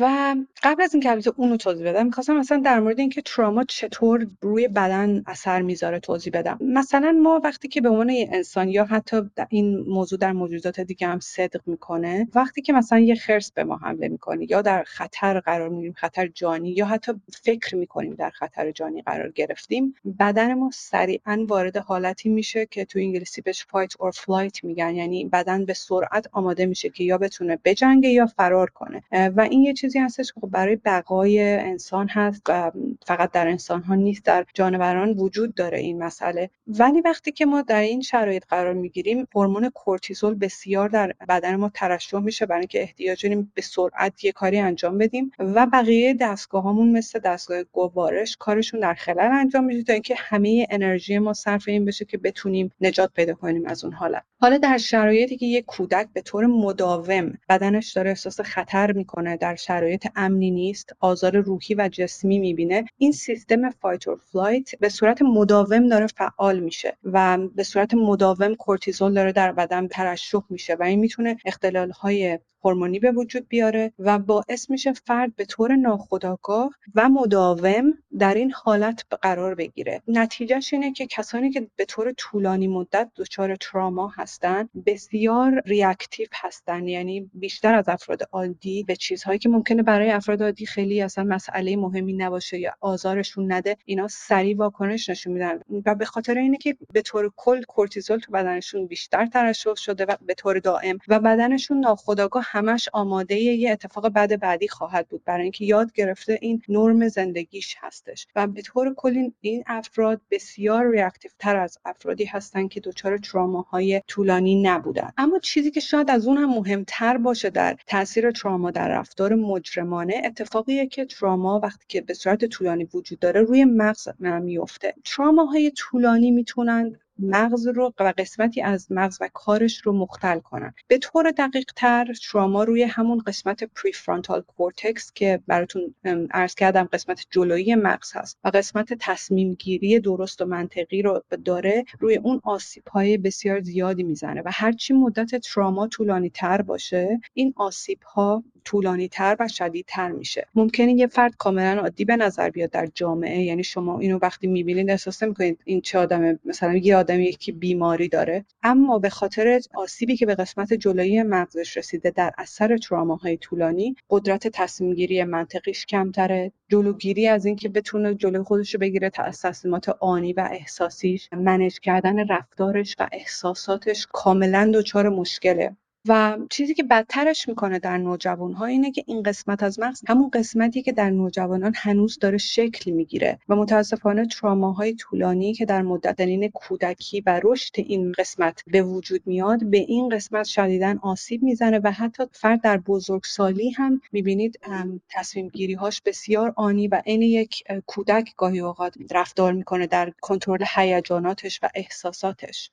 و 0.00 0.36
قبل 0.62 0.82
از 0.82 0.94
اینکه 0.94 1.10
البته 1.10 1.32
اونو 1.36 1.56
توضیح 1.56 1.86
بدم 1.90 2.06
می‌خواستم 2.06 2.36
مثلا 2.36 2.58
در 2.64 2.80
مورد 2.80 2.98
اینکه 2.98 3.22
تراما 3.22 3.64
چطور 3.64 4.26
روی 4.40 4.68
بدن 4.68 5.22
اثر 5.26 5.62
می‌ذاره 5.62 6.00
توضیح 6.00 6.32
بدم. 6.32 6.58
مثلا 6.60 7.12
ما 7.12 7.40
وقتی 7.44 7.68
که 7.68 7.80
به 7.80 7.88
عنوان 7.88 8.10
انسان 8.10 8.68
یا 8.68 8.84
حتی 8.84 9.22
این 9.48 9.78
موضوع 9.78 10.18
در 10.18 10.32
موجودات 10.32 10.80
دیگه 10.80 11.06
هم 11.06 11.20
صدق 11.20 11.60
می‌کنه 11.66 12.28
وقتی 12.34 12.62
که 12.62 12.72
مثلا 12.72 12.98
یه 12.98 13.14
خرس 13.14 13.52
به 13.52 13.64
ما 13.64 13.76
حمله 13.76 14.08
می‌کنه 14.08 14.50
یا 14.50 14.62
در 14.62 14.82
خطر 14.82 15.40
قرار 15.40 15.68
می‌گیریم 15.68 15.92
خطر 15.92 16.26
جانی 16.26 16.70
یا 16.70 16.86
حتی 16.86 17.12
فکر 17.42 17.76
می‌کنیم 17.76 18.14
در 18.14 18.30
خطر 18.30 18.70
جانی 18.70 19.02
قرار 19.02 19.30
گرفتیم 19.30 19.94
بدن 20.18 20.54
ما 20.54 20.70
سریعا 20.74 21.46
وارد 21.48 21.76
حالتی 21.76 22.28
میشه 22.28 22.66
که 22.66 22.84
تو 22.84 22.98
انگلیسی 22.98 23.40
بهش 23.40 23.64
fight 23.64 23.94
or 23.98 24.10
flight 24.10 24.64
میگن. 24.64 24.94
یعنی 24.94 25.24
بدن 25.24 25.64
به 25.64 25.74
سرعت 25.74 26.26
آماده 26.32 26.66
میشه 26.66 26.88
که 26.88 27.04
یا 27.04 27.18
بتونه 27.18 27.58
بجنگه 27.64 28.08
یا 28.08 28.26
فرار 28.26 28.70
کنه. 28.70 29.02
و 29.36 29.40
این 29.40 29.59
یه 29.62 29.74
چیزی 29.74 29.98
هستش 29.98 30.32
که 30.32 30.40
خب 30.40 30.50
برای 30.50 30.76
بقای 30.76 31.40
انسان 31.40 32.08
هست 32.08 32.42
و 32.48 32.72
فقط 33.06 33.30
در 33.30 33.48
انسان 33.48 33.82
ها 33.82 33.94
نیست 33.94 34.24
در 34.24 34.46
جانوران 34.54 35.10
وجود 35.10 35.54
داره 35.54 35.78
این 35.78 36.02
مسئله. 36.02 36.50
ولی 36.66 37.00
وقتی 37.00 37.32
که 37.32 37.46
ما 37.46 37.62
در 37.62 37.80
این 37.80 38.00
شرایط 38.00 38.44
قرار 38.48 38.74
می‌گیریم 38.74 39.26
هورمون 39.34 39.70
کورتیزول 39.70 40.34
بسیار 40.34 40.88
در 40.88 41.14
بدن 41.28 41.56
ما 41.56 41.70
ترشح 41.74 42.18
میشه 42.18 42.46
برای 42.46 42.60
اینکه 42.60 42.82
احتیاج 42.82 43.26
داریم 43.26 43.52
به 43.54 43.62
سرعت 43.62 44.24
یه 44.24 44.32
کاری 44.32 44.58
انجام 44.58 44.98
بدیم 44.98 45.30
و 45.38 45.66
بقیه 45.66 46.14
دستگاهامون 46.14 46.90
مثل 46.90 47.18
دستگاه 47.18 47.62
گوارش 47.62 48.36
کارشون 48.36 48.80
در 48.80 48.94
خلال 48.94 49.30
انجام 49.32 49.64
میشه 49.64 49.82
تا 49.82 49.92
اینکه 49.92 50.14
همه 50.18 50.66
انرژی 50.70 51.18
ما 51.18 51.32
صرف 51.32 51.68
این 51.68 51.84
بشه 51.84 52.04
که 52.04 52.18
بتونیم 52.18 52.72
نجات 52.80 53.12
پیدا 53.14 53.34
کنیم 53.34 53.66
از 53.66 53.84
اون 53.84 53.92
حالت. 53.92 54.22
حالا 54.40 54.58
در 54.58 54.78
شرایطی 54.78 55.36
که 55.36 55.46
یک 55.46 55.64
کودک 55.64 56.08
به 56.12 56.20
طور 56.20 56.46
مداوم 56.46 57.38
بدنش 57.48 57.92
داره 57.92 58.10
احساس 58.10 58.40
خطر 58.40 58.92
می‌کنه 58.92 59.36
در 59.36 59.49
شرایط 59.56 60.06
امنی 60.16 60.50
نیست 60.50 60.92
آزار 61.00 61.36
روحی 61.36 61.74
و 61.74 61.88
جسمی 61.92 62.38
می‌بینه. 62.38 62.84
این 62.96 63.12
سیستم 63.12 63.70
fight 63.70 64.08
or 64.08 64.16
flight 64.32 64.74
به 64.80 64.88
صورت 64.88 65.22
مداوم 65.22 65.88
داره 65.88 66.06
فعال 66.06 66.60
میشه 66.60 66.96
و 67.04 67.38
به 67.54 67.62
صورت 67.62 67.94
مداوم 67.94 68.54
کورتیزول 68.54 69.14
داره 69.14 69.32
در 69.32 69.52
بدن 69.52 69.88
ترشح 69.88 70.42
میشه 70.50 70.74
و 70.74 70.82
این 70.82 70.98
می‌تونه 71.00 71.36
اختلال 71.44 71.90
های 71.90 72.38
هورمونی 72.64 72.98
به 72.98 73.12
وجود 73.12 73.48
بیاره 73.48 73.92
و 73.98 74.18
باعث 74.18 74.70
میشه 74.70 74.92
فرد 74.92 75.36
به 75.36 75.44
طور 75.44 75.76
ناخودآگاه 75.76 76.70
و 76.94 77.08
مداوم 77.08 77.92
در 78.18 78.34
این 78.34 78.52
حالت 78.52 79.04
قرار 79.22 79.54
بگیره. 79.54 80.02
نتیجهش 80.08 80.72
اینه 80.72 80.92
که 80.92 81.06
کسانی 81.06 81.50
که 81.50 81.66
به 81.76 81.84
طور 81.84 82.12
طولانی 82.12 82.68
مدت 82.68 83.10
دچار 83.16 83.56
تراما 83.56 84.08
هستن 84.08 84.68
بسیار 84.86 85.62
ریاکتیو 85.66 86.26
هستن 86.32 86.88
یعنی 86.88 87.30
بیشتر 87.34 87.74
از 87.74 87.88
افراد 87.88 88.22
عادی 88.32 88.82
به 88.82 88.96
چیزهایی 88.96 89.38
که 89.38 89.48
ممکنه 89.48 89.82
برای 89.82 90.10
افراد 90.10 90.42
عادی 90.42 90.66
خیلی 90.66 91.02
اصلا 91.02 91.24
مسئله 91.24 91.76
مهمی 91.76 92.12
نباشه 92.12 92.58
یا 92.58 92.72
آزارشون 92.80 93.52
نده 93.52 93.76
اینا 93.84 94.08
سریع 94.08 94.56
واکنش 94.56 95.08
نشون 95.08 95.32
میدن. 95.32 95.60
و 95.86 95.94
به 95.94 96.04
خاطر 96.04 96.38
اینه 96.38 96.56
که 96.56 96.76
به 96.92 97.02
طور 97.02 97.32
کل 97.36 97.62
کورتیزول 97.62 98.18
تو 98.18 98.32
بدنشون 98.32 98.86
بیشتر 98.86 99.26
ترشح 99.26 99.74
شده 99.74 100.04
و 100.04 100.16
به 100.26 100.34
طور 100.34 100.58
دائم 100.58 100.98
و 101.08 101.20
بدنشون 101.20 101.80
ناخودآگاه 101.80 102.42
همش 102.52 102.88
آماده 102.92 103.36
یه 103.36 103.70
اتفاق 103.70 104.08
بد 104.08 104.40
بعدی 104.40 104.68
خواهد 104.68 105.08
بود. 105.08 105.24
برای 105.24 105.42
اینکه 105.42 105.64
یاد 105.64 105.92
گرفته 105.92 106.38
این 106.42 106.62
نرم 106.68 107.08
زندگیش 107.08 107.76
هستش. 107.80 108.26
و 108.36 108.46
به 108.46 108.62
طور 108.62 108.94
کلی 108.94 109.32
این 109.40 109.64
افراد 109.66 110.20
بسیار 110.30 110.90
ریاکتیو 110.90 111.30
تر 111.38 111.56
از 111.56 111.78
افرادی 111.84 112.24
هستن 112.24 112.68
که 112.68 112.80
دچار 112.80 113.18
تراماهای 113.18 114.02
طولانی 114.06 114.62
نبودن. 114.62 115.10
اما 115.16 115.38
چیزی 115.38 115.70
که 115.70 115.80
شاید 115.80 116.10
از 116.10 116.26
اون 116.26 116.36
هم 116.36 116.50
مهمتر 116.50 117.16
باشه 117.16 117.50
در 117.50 117.76
تاثیر 117.86 118.30
تراما 118.30 118.70
در 118.70 118.88
رفتار 118.88 119.34
مجرمانه 119.34 120.22
اتفاقیه 120.24 120.86
که 120.86 121.04
تراما 121.04 121.60
وقتی 121.62 121.84
که 121.88 122.00
به 122.00 122.14
صورت 122.14 122.44
طولانی 122.44 122.88
وجود 122.94 123.18
داره 123.18 123.40
روی 123.40 123.64
مغز 123.64 124.08
میفته. 124.20 124.94
تراماهای 125.04 125.70
طولانی 125.70 126.30
می‌تونن 126.30 126.96
مغز 127.22 127.66
رو 127.66 127.92
و 128.00 128.12
قسمتی 128.18 128.62
از 128.62 128.92
مغز 128.92 129.18
و 129.20 129.28
کارش 129.32 129.80
رو 129.80 129.92
مختل 129.92 130.38
کنن. 130.38 130.74
به 130.88 130.98
طور 130.98 131.30
دقیق 131.30 131.72
تر 131.76 132.06
تراما 132.32 132.64
روی 132.64 132.82
همون 132.82 133.18
قسمت 133.18 133.64
prefrontal 133.64 134.40
cortex 134.40 135.12
که 135.14 135.40
براتون 135.46 135.94
عرض 136.30 136.54
کردم 136.54 136.88
قسمت 136.92 137.26
جلویی 137.30 137.74
مغز 137.74 138.12
هست 138.14 138.38
و 138.44 138.48
قسمت 138.48 138.94
تصمیم 139.00 139.54
گیری 139.54 140.00
درست 140.00 140.42
و 140.42 140.44
منطقی 140.44 141.02
رو 141.02 141.22
داره 141.44 141.84
روی 141.98 142.16
اون 142.16 142.40
آسیب 142.44 142.88
های 142.88 143.18
بسیار 143.18 143.60
زیادی 143.60 144.02
می‌زنه 144.02 144.42
و 144.44 144.50
هرچی 144.52 144.94
مدت 144.94 145.36
تراما 145.36 145.88
طولانی 145.88 146.30
تر 146.30 146.62
باشه 146.62 147.20
این 147.34 147.52
آسیب 147.56 148.02
ها 148.02 148.44
طولانی 148.64 149.08
تر 149.08 149.36
و 149.40 149.48
شدیدتر 149.48 150.08
میشه. 150.08 150.46
ممکنه 150.54 150.92
یه 150.92 151.06
فرد 151.06 151.36
کاملا 151.36 151.80
عادی 151.80 152.04
به 152.04 152.16
نظر 152.16 152.50
بیاد 152.50 152.70
در 152.70 152.88
جامعه 152.94 153.42
یعنی 153.42 153.64
شما 153.64 153.98
اینو 153.98 154.18
وقتی 154.22 154.46
می‌بینید 154.46 154.90
احساس 154.90 155.22
می‌کنید 155.22 155.60
این 155.64 155.80
چه 155.80 155.98
آدم 155.98 156.38
مثلا 156.44 156.76
یه 156.76 156.96
آدم 157.10 157.20
یکی 157.20 157.52
بیماری 157.52 158.08
داره. 158.08 158.44
اما 158.62 158.98
به 158.98 159.10
خاطر 159.10 159.60
آسیبی 159.74 160.16
که 160.16 160.26
به 160.26 160.34
قسمت 160.34 160.74
جلویی 160.74 161.22
مغزش 161.22 161.76
رسیده 161.76 162.10
در 162.10 162.32
اثر 162.38 162.76
تراماهای 162.76 163.36
طولانی 163.36 163.94
قدرت 164.10 164.48
تصمیم 164.48 164.94
گیری 164.94 165.24
منطقیش 165.24 165.86
کمتره. 165.86 166.52
جلوگیری 166.68 167.28
از 167.28 167.46
اینکه 167.46 167.68
بتونه 167.68 168.14
جلوی 168.14 168.42
خودش 168.42 168.74
رو 168.74 168.80
بگیره 168.80 169.10
تصمیمات 169.10 169.88
آنی 169.88 170.32
و 170.32 170.48
احساسیش 170.52 171.28
منج 171.32 171.80
کردن 171.80 172.28
رفتارش 172.28 172.96
و 172.98 173.08
احساساتش 173.12 174.06
کاملا 174.12 174.70
دچار 174.74 175.08
مشکله. 175.08 175.76
و 176.08 176.38
چیزی 176.50 176.74
که 176.74 176.82
بدترش 176.82 177.48
می‌کنه 177.48 177.78
در 177.78 177.98
نوجوانها 177.98 178.66
اینه 178.66 178.90
که 178.90 179.04
این 179.06 179.22
قسمت 179.22 179.62
از 179.62 179.80
مغز 179.80 180.02
همون 180.08 180.30
قسمتی 180.30 180.82
که 180.82 180.92
در 180.92 181.10
نوجوانان 181.10 181.72
هنوز 181.76 182.18
داره 182.18 182.38
شکل 182.38 182.90
می‌گیره 182.90 183.38
و 183.48 183.56
متاسفانه 183.56 184.26
تراماهای 184.26 184.94
طولانی 184.94 185.54
که 185.54 185.64
در 185.64 185.82
مدت 185.82 186.16
دنین 186.16 186.48
کودکی 186.48 187.20
و 187.26 187.40
رشد 187.44 187.72
این 187.76 188.12
قسمت 188.12 188.62
به 188.66 188.82
وجود 188.82 189.22
میاد 189.26 189.70
به 189.70 189.78
این 189.78 190.08
قسمت 190.08 190.46
شدیدا 190.46 190.96
آسیب 191.02 191.42
می‌زنه 191.42 191.78
و 191.84 191.92
حتی 191.92 192.22
فرد 192.32 192.62
در 192.62 192.76
بزرگسالی 192.76 193.70
هم 193.70 194.00
می‌بینید 194.12 194.60
تصمیم 195.08 195.48
گیری 195.48 195.74
هاش 195.74 196.02
بسیار 196.06 196.52
آنی 196.56 196.88
و 196.88 197.02
عین 197.06 197.22
یک 197.22 197.62
کودک 197.86 198.34
گاهی 198.36 198.60
اوقات 198.60 198.94
رفتار 199.10 199.52
می‌کنه 199.52 199.86
در 199.86 200.12
کنترل 200.20 200.64
هیجاناتش 200.76 201.60
و 201.62 201.68
احساساتش. 201.74 202.70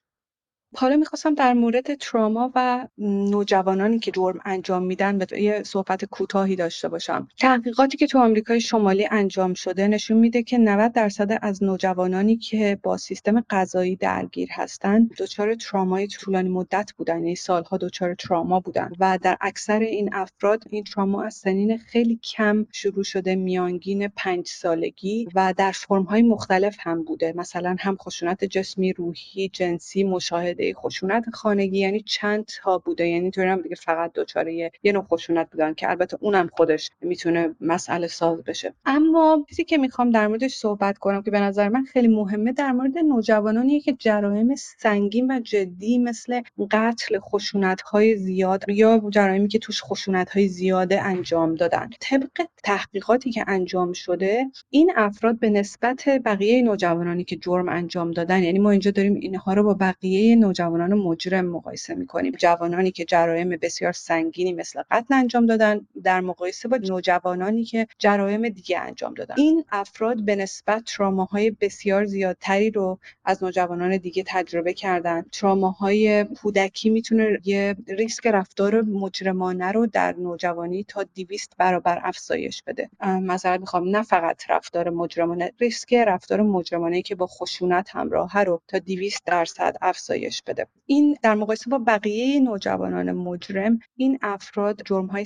حالا 0.76 0.98
می‌خواستم 0.98 1.34
در 1.34 1.54
مورد 1.54 1.96
تراما 1.96 2.52
و 2.56 2.88
نوجوانانی 2.98 4.00
که 4.00 4.12
جرم 4.12 4.40
انجام 4.46 4.84
میدن 4.84 5.18
به 5.18 5.42
یه 5.42 5.64
صحبت 5.64 6.06
کوتاهی 6.06 6.56
داشته 6.56 6.90
باشم. 6.90 7.28
تحقیقاتی 7.40 7.98
که 7.98 8.08
تو 8.08 8.20
آمریکای 8.20 8.62
شمالی 8.62 9.08
انجام 9.12 9.54
شده 9.54 9.88
نشون 9.88 10.18
میده 10.18 10.44
که 10.44 10.58
90 10.58 10.94
درصد 10.94 11.40
از 11.42 11.64
نوجوانانی 11.64 12.38
که 12.38 12.80
با 12.84 12.98
سیستم 12.98 13.42
غذایی 13.50 13.96
درگیر 13.96 14.50
هستن 14.52 15.10
دچار 15.18 15.56
ترامای 15.56 16.08
طولانی 16.08 16.50
مدت 16.50 16.92
بودن 16.98 17.16
یعنی 17.16 17.36
سالها 17.36 17.78
دچار 17.78 18.16
تراما 18.16 18.60
بودن 18.60 18.92
و 19.00 19.20
در 19.22 19.38
اکثر 19.42 19.80
این 19.80 20.10
افراد 20.14 20.64
این 20.70 20.84
تراما 20.84 21.24
از 21.24 21.34
سنین 21.34 21.78
خیلی 21.78 22.16
کم 22.16 22.66
شروع 22.72 23.04
شده 23.04 23.36
میانگین 23.36 24.08
پنج 24.08 24.48
سالگی 24.48 25.28
و 25.36 25.54
در 25.58 25.72
فرمهای 25.72 26.22
مختلف 26.22 26.78
هم 26.80 27.04
بوده. 27.04 27.34
مثلا 27.36 27.76
هم 27.80 27.96
خشونت 27.96 28.44
جسمی 28.44 28.94
روحی 28.94 29.50
جنسی 29.50 30.04
مشاهده 30.04 30.57
خشونت 30.74 31.30
خانگی؟ 31.34 31.80
یعنی 31.80 32.02
چند 32.02 32.46
تا 32.46 32.78
بوده؟ 32.78 33.08
یعنی 33.08 33.22
اینطوری 33.22 33.48
هم 33.48 33.62
دیگه 33.62 33.76
فقط 33.76 34.14
دوچاره 34.14 34.54
یه 34.84 34.92
نوع 34.92 35.04
خشونت 35.04 35.50
بودن 35.52 35.74
که 35.74 35.90
البته 35.90 36.18
اونم 36.22 36.50
خودش 36.54 36.92
می‌تونه 37.02 37.56
مسئله 37.62 38.08
ساز 38.08 38.44
بشه. 38.44 38.74
اما 38.86 39.46
چیزی 39.50 39.64
که 39.64 39.78
می‌خوام 39.78 40.10
در 40.10 40.28
موردش 40.28 40.56
صحبت 40.56 40.98
کنم 40.98 41.22
که 41.22 41.32
به 41.32 41.40
نظر 41.40 41.70
من 41.70 41.84
خیلی 41.84 42.08
مهمه 42.08 42.52
در 42.52 42.72
مورد 42.72 42.98
نوجوانانی 42.98 43.80
که 43.80 43.94
جرایم 43.94 44.56
سنگین 44.56 45.32
و 45.32 45.40
جدی 45.40 45.98
مثل 45.98 46.42
قتل 46.72 47.20
خشونت 47.20 47.82
های 47.82 48.16
زیاد 48.16 48.64
یا 48.70 49.02
جرایمی 49.10 49.48
که 49.48 49.60
توش 49.60 49.84
خشونت 49.84 50.30
های 50.30 50.48
زیاده 50.48 51.02
انجام 51.02 51.56
دادن. 51.56 51.90
طبق 52.00 52.48
تحقیقاتی 52.64 53.32
که 53.32 53.44
انجام 53.48 53.94
شده 53.94 54.46
این 54.70 54.92
افراد 54.96 55.40
به 55.40 55.50
نسبت 55.50 56.04
بقیه 56.26 56.62
نوجوانانی 56.62 57.24
که 57.24 57.36
جرم 57.36 57.70
انجام 57.70 58.12
دادن 58.12 58.44
یعنی 58.44 58.60
ما 58.60 58.72
اینجا 58.72 58.92
داریم 58.92 59.14
اینها 59.14 59.54
رو 59.54 59.64
با 59.64 59.74
بقیه 59.74 60.36
نوجوانان 60.48 60.94
مجرم 60.94 61.46
مقایسه 61.46 61.96
می‌کنیم. 61.96 62.34
جوانانی 62.38 62.92
که 62.92 63.06
جرایم 63.06 63.50
بسیار 63.50 63.92
سنگینی 63.92 64.54
مثل 64.54 64.82
قتل 64.92 65.14
انجام 65.14 65.46
دادن 65.46 65.88
در 66.04 66.22
مقایسه 66.22 66.68
با 66.68 66.78
نوجوانانی 66.78 67.64
که 67.64 67.88
جرایم 68.00 68.50
دیگه 68.50 68.80
انجام 68.80 69.14
دادن. 69.14 69.36
این 69.38 69.64
افراد 69.72 70.26
به 70.26 70.36
نسبت 70.36 70.84
تراماهای 70.86 71.52
بسیار 71.52 72.06
زیادتری 72.06 72.72
رو 72.72 73.00
از 73.26 73.44
نوجوانان 73.44 73.98
دیگه 73.98 74.24
تجربه 74.28 74.74
کردن. 74.74 75.22
تراماهای 75.32 76.24
کودکی 76.24 76.90
می‌تونه 76.90 77.40
یه 77.46 77.76
ریسک 77.88 78.28
رفتار 78.28 78.82
مجرمانه 78.82 79.72
رو 79.72 79.88
در 79.88 80.16
نوجوانی 80.18 80.84
تا 80.84 81.04
200 81.04 81.54
برابر 81.58 82.00
افزایش 82.04 82.64
بده. 82.64 82.90
مثلا 83.04 83.58
می‌خوام 83.58 83.90
نه 83.90 84.04
فقط 84.04 84.50
رفتار 84.50 84.90
مجرمانه 84.90 85.52
ریسک 85.60 85.94
رفتار 85.94 86.42
مجرمانه 86.42 87.02
که 87.02 87.16
با 87.16 87.28
خشونت 87.28 87.90
همراه 87.96 88.44
رو 88.44 88.62
تا 88.68 88.80
200 88.80 89.24
درصد 89.26 89.76
افزایش 89.82 90.37
بده. 90.44 90.68
این 90.86 91.18
در 91.24 91.36
مقایسه 91.36 91.70
با 91.70 91.78
بقیه 91.88 92.40
نوجوانان 92.40 93.12
مجرم 93.12 93.80
این 93.96 94.20
افراد 94.22 94.82
جرمهای 94.86 95.26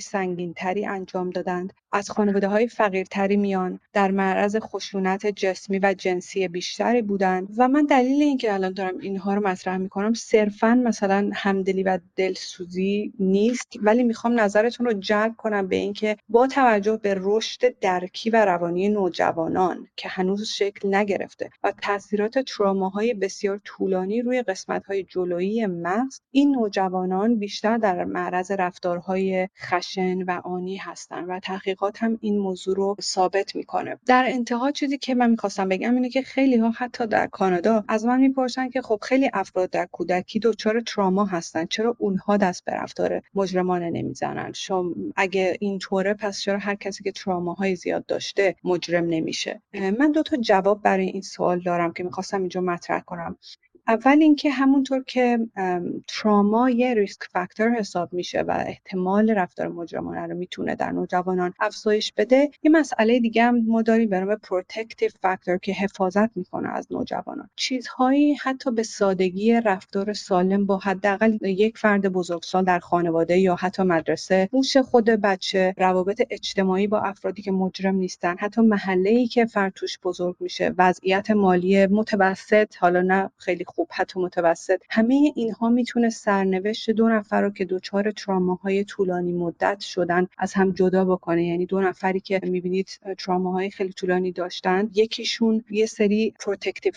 تری 0.56 0.86
انجام 0.86 1.30
دادند. 1.30 1.72
از 1.92 2.10
خانواده 2.10 2.48
های 2.48 2.68
فقیرتری 2.68 3.36
میان 3.36 3.80
در 3.92 4.10
معرض 4.10 4.56
خشونت 4.56 5.26
جسمی 5.26 5.78
و 5.78 5.94
جنسی 5.98 6.48
بیشتری 6.48 7.02
بودند 7.02 7.48
و 7.56 7.68
من 7.68 7.84
دلیل 7.84 8.22
اینکه 8.22 8.54
الان 8.54 8.72
دارم 8.72 8.98
اینها 8.98 9.34
رو 9.34 9.48
مطرح 9.48 9.76
می‌کنم 9.76 10.14
صرفا 10.14 10.74
مثلا 10.74 11.30
همدلی 11.34 11.82
و 11.82 11.98
دلسوزی 12.16 13.12
نیست 13.18 13.68
ولی 13.82 14.02
می‌خوام 14.02 14.40
نظرتون 14.40 14.86
رو 14.86 14.92
جلب 14.92 15.34
کنم 15.36 15.68
به 15.68 15.76
اینکه 15.76 16.16
با 16.28 16.46
توجه 16.46 16.96
به 16.96 17.14
رشد 17.18 17.78
درکی 17.78 18.30
و 18.30 18.44
روانی 18.44 18.88
نوجوانان 18.88 19.88
که 19.96 20.08
هنوز 20.08 20.48
شکل 20.48 20.94
نگرفته 20.94 21.50
و 21.62 21.72
تاثیرات 21.82 22.38
تراماهای 22.38 23.14
بسیار 23.14 23.60
طولانی 23.64 24.22
روی 24.22 24.42
قسمت 24.42 24.86
های 24.86 25.02
جلویی 25.04 25.66
مغز 25.66 26.20
این 26.30 26.54
نوجوانان 26.54 27.38
بیشتر 27.38 27.78
در 27.78 28.04
معرض 28.04 28.50
رفتارهای 28.50 29.48
خشن 29.58 30.22
و 30.22 30.40
آنی 30.44 30.76
هستند 30.76 31.26
و 31.28 31.40
تحقیقات 31.82 32.02
هم 32.02 32.18
این 32.20 32.38
موضوع 32.38 32.76
رو 32.76 32.96
ثابت 33.00 33.56
می‌کنه. 33.56 33.98
در 34.06 34.24
انتها 34.28 34.70
چیزی 34.70 34.98
که 34.98 35.14
من 35.14 35.30
می‌خواستم 35.30 35.68
بگم 35.68 35.94
اینه 35.94 36.10
که 36.10 36.22
خیلی 36.22 36.56
ها 36.56 36.70
حتی 36.70 37.06
در 37.06 37.26
کانادا 37.26 37.84
از 37.88 38.04
من 38.04 38.20
می‌پرسن 38.20 38.68
که 38.68 38.82
خب 38.82 38.98
خیلی 39.02 39.30
افراد 39.32 39.70
در 39.70 39.88
کودکی 39.92 40.38
دچار 40.38 40.80
تراما 40.80 41.24
هستن. 41.24 41.66
چرا 41.66 41.96
اونها 41.98 42.36
دست 42.36 42.64
به 42.64 42.72
رفتار 42.72 43.22
مجرمانه 43.34 43.90
نمی‌زنن؟ 43.90 44.52
شما 44.52 44.94
اگه 45.16 45.56
اینطوره 45.60 46.14
پس 46.14 46.40
چرا 46.40 46.58
هر 46.58 46.74
کسی 46.74 47.04
که 47.04 47.12
تراماهای 47.12 47.76
زیاد 47.76 48.06
داشته 48.06 48.56
مجرم 48.64 49.04
نمیشه؟ 49.04 49.62
من 49.98 50.12
دو 50.12 50.22
تا 50.22 50.36
جواب 50.36 50.82
برای 50.82 51.06
این 51.06 51.22
سوال 51.22 51.60
دارم 51.60 51.92
که 51.92 52.04
می‌خواستم 52.04 52.40
اینجا 52.40 52.60
مطرح 52.60 53.00
کنم. 53.00 53.36
اول 53.88 54.18
اینکه 54.22 54.50
همونطور 54.50 55.04
که 55.04 55.38
تراما 56.08 56.70
یه 56.70 56.94
risk 56.94 57.22
factor 57.32 57.70
حساب 57.70 58.12
میشه 58.12 58.40
و 58.40 58.64
احتمال 58.66 59.30
رفتار 59.30 59.68
مجرمانه 59.68 60.26
رو 60.26 60.34
می‌تونه 60.36 60.74
در 60.74 60.90
نوجوانان 60.90 61.54
افزایش 61.60 62.12
بده 62.16 62.50
یه 62.62 62.70
مسئله 62.70 63.20
دیگه 63.20 63.44
هم 63.44 63.64
ما 63.66 63.82
داریم 63.82 64.08
به 64.08 64.20
نام 64.20 64.36
protective 64.36 65.10
factor 65.22 65.58
که 65.58 65.72
حفاظت 65.72 66.36
می‌کنه 66.36 66.68
از 66.68 66.86
نوجوانان. 66.90 67.48
چیزهایی 67.56 68.34
حتی 68.34 68.70
به 68.70 68.82
سادگی 68.82 69.60
رفتار 69.60 70.12
سالم 70.12 70.66
با 70.66 70.78
حداقل 70.78 71.38
یک 71.42 71.78
فرد 71.78 72.08
بزرگسال 72.08 72.64
در 72.64 72.78
خانواده 72.78 73.38
یا 73.38 73.54
حتی 73.56 73.82
مدرسه، 73.82 74.48
هوش 74.52 74.76
خود 74.76 75.04
بچه 75.04 75.74
روابط 75.76 76.22
اجتماعی 76.30 76.86
با 76.86 77.00
افرادی 77.00 77.42
که 77.42 77.52
مجرم 77.52 77.94
نیستن 77.94 78.36
حتی 78.38 78.60
محله 78.60 79.10
ای 79.10 79.26
که 79.26 79.46
فرد 79.46 79.72
توش 79.76 79.98
بزرگ 80.04 80.36
میشه 80.40 80.74
وضعیت 80.78 81.30
مالی 81.30 81.86
متوسط 81.86 82.76
حالا 82.80 83.02
نه 83.02 83.30
خیلی 83.36 83.64
خوب 83.74 83.88
حتی 83.90 84.20
متوسط. 84.20 84.80
همه 84.90 85.32
اینها 85.34 85.68
می‌تونه 85.68 86.10
سرنوشت 86.10 86.90
دو 86.90 87.08
نفر 87.08 87.42
رو 87.42 87.50
که 87.50 87.64
دچار 87.64 88.10
تراماهای 88.10 88.84
طولانی 88.84 89.32
مدت 89.32 89.80
شدن 89.80 90.26
از 90.38 90.52
هم 90.52 90.70
جدا 90.70 91.04
بکنه. 91.04 91.46
یعنی 91.46 91.66
دو 91.66 91.80
نفری 91.80 92.20
که 92.20 92.40
می‌بینید 92.42 92.88
تراماهای 93.18 93.70
خیلی 93.70 93.92
طولانی 93.92 94.32
داشتن 94.32 94.90
یکیشون 94.94 95.64
یه 95.70 95.86
سری 95.86 96.34
protective 96.40 96.92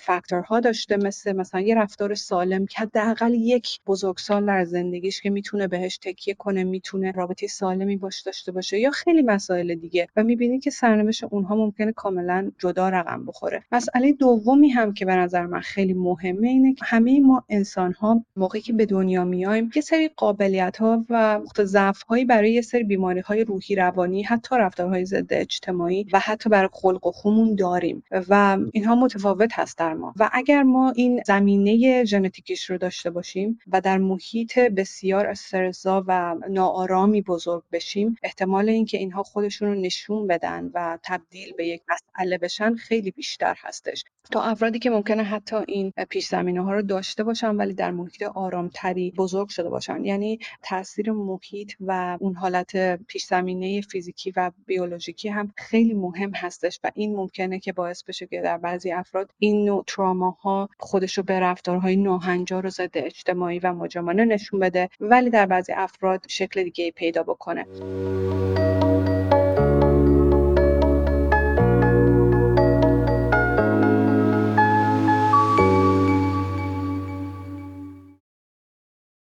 ها 0.48 0.60
داشته 0.60 0.98
مثل 0.98 1.36
مثلا 1.36 1.62
یه 1.62 1.76
رفتار 1.76 2.16
سالم 2.16 2.66
که 2.66 2.82
حداقل 2.82 3.34
یک 3.34 3.80
بزرگسال 3.88 4.46
در 4.46 4.66
زندگیش 4.66 5.22
که 5.22 5.30
می‌تونه 5.30 5.68
بهش 5.68 5.98
تکیه 5.98 6.34
کنه 6.34 6.64
می‌تونه 6.64 7.12
رابطه 7.12 7.48
سالمی 7.48 7.98
باش 7.98 8.22
داشته 8.22 8.52
باشه 8.52 8.80
یا 8.80 8.92
خیلی 8.92 9.22
مسائل 9.22 9.76
دیگه. 9.76 10.08
و 10.16 10.24
می‌بینید 10.24 10.64
که 10.64 10.70
سرنوشت 10.70 11.24
اونها 11.24 11.56
ممکنه 11.56 11.92
کاملا 11.92 12.52
جدا 12.60 12.90
رقم 12.90 13.26
بخوره. 13.26 13.64
مسئله 13.72 14.12
دومی 14.12 14.70
هم 14.70 14.94
که 14.94 15.06
به 15.06 15.16
نظر 15.16 15.46
من 15.46 15.60
خیلی 15.60 15.94
مهمه 15.94 16.48
اینه 16.66 16.76
که 16.76 16.86
همه 16.86 17.20
ما 17.20 17.44
انسان 17.50 17.94
ها 17.94 18.26
موقعی 18.36 18.62
که 18.62 18.74
به 18.74 18.86
دنیا 18.86 19.24
میایم 19.24 19.72
یه 19.76 19.82
سری 19.82 20.10
قابلیت 20.18 20.78
ها 20.78 21.06
و 21.10 21.42
ضعف 21.64 22.02
هایی 22.02 22.26
برای 22.26 22.54
یه 22.54 22.62
سری 22.62 22.84
بیماری 22.84 23.20
های 23.20 23.44
روحی 23.44 23.76
روانی 23.76 24.24
حتی 24.24 24.56
رفتارهای 24.56 25.06
ضد 25.06 25.34
اجتماعی 25.34 26.06
و 26.14 26.20
حتی 26.20 26.50
برای 26.50 26.70
خلق 26.72 27.08
و 27.08 27.12
خومون 27.12 27.56
داریم 27.56 28.04
و 28.30 28.58
اینها 28.72 28.96
متفاوت 28.96 29.60
هست 29.60 29.78
در 29.78 29.94
ما. 29.94 30.14
و 30.20 30.30
اگر 30.34 30.64
ما 30.64 30.92
این 30.96 31.22
زمینه 31.26 32.04
ژنتیکیش 32.04 32.70
رو 32.70 32.78
داشته 32.78 33.10
باشیم 33.10 33.60
و 33.72 33.82
در 33.82 33.98
محیط 33.98 34.60
بسیار 34.60 35.28
استرزا 35.28 36.04
و 36.08 36.36
ناآرامی 36.50 37.22
بزرگ 37.22 37.64
بشیم 37.72 38.16
احتمال 38.24 38.70
اینکه 38.70 38.98
اینها 38.98 39.24
خودشون 39.24 39.68
رو 39.68 39.76
نشون 39.76 40.28
بدن 40.28 40.72
و 40.74 40.98
تبدیل 41.04 41.54
به 41.58 41.68
یک 41.68 41.82
مسئله 41.90 42.38
بشن 42.38 42.76
خیلی 42.76 43.12
بیشتر 43.12 43.56
هستش. 43.58 44.04
تا 44.32 44.42
افرادی 44.42 44.80
که 44.80 44.90
ممکنه 44.90 45.24
حتی 45.24 45.56
این 45.68 45.94
پیش 46.10 46.28
ها 46.62 46.74
رو 46.74 46.82
داشته 46.82 47.24
باشن 47.24 47.56
ولی 47.56 47.74
در 47.74 47.92
محیط 47.92 48.24
آرامتری 48.24 49.12
بزرگ 49.12 49.50
شده 49.50 49.70
باشن. 49.70 50.06
یعنی 50.06 50.40
تاثیر 50.62 51.12
محیط 51.12 51.72
و 51.80 52.18
اون 52.20 52.36
حالت 52.36 52.96
پیش 53.08 53.26
زمینه 53.26 53.82
فیزیکی 53.82 54.34
و 54.36 54.52
بیولوژیکی 54.66 55.30
هم 55.30 55.54
خیلی 55.58 55.94
مهم 55.94 56.32
هستش 56.36 56.80
و 56.84 56.92
این 56.96 57.16
ممکنه 57.16 57.60
که 57.60 57.74
باعث 57.74 58.04
بشه 58.04 58.28
که 58.28 58.42
در 58.42 58.58
بعضی 58.58 58.92
افراد 58.92 59.32
این 59.40 59.66
نوع 59.66 59.84
تراماها 59.88 60.70
خودش 60.80 61.18
رو 61.18 61.24
به 61.24 61.40
رفتارهای 61.40 61.96
ناهنجار 61.96 62.66
و 62.66 62.70
ضد 62.70 62.92
اجتماعی 62.94 63.60
و 63.60 63.74
مجرمانه 63.74 64.26
نشون 64.26 64.60
بده 64.60 64.90
ولی 65.00 65.30
در 65.30 65.46
بعضی 65.46 65.74
افراد 65.74 66.26
شکل 66.28 66.64
دیگه 66.64 66.92
پیدا 66.92 67.24
بکنه. 67.24 67.66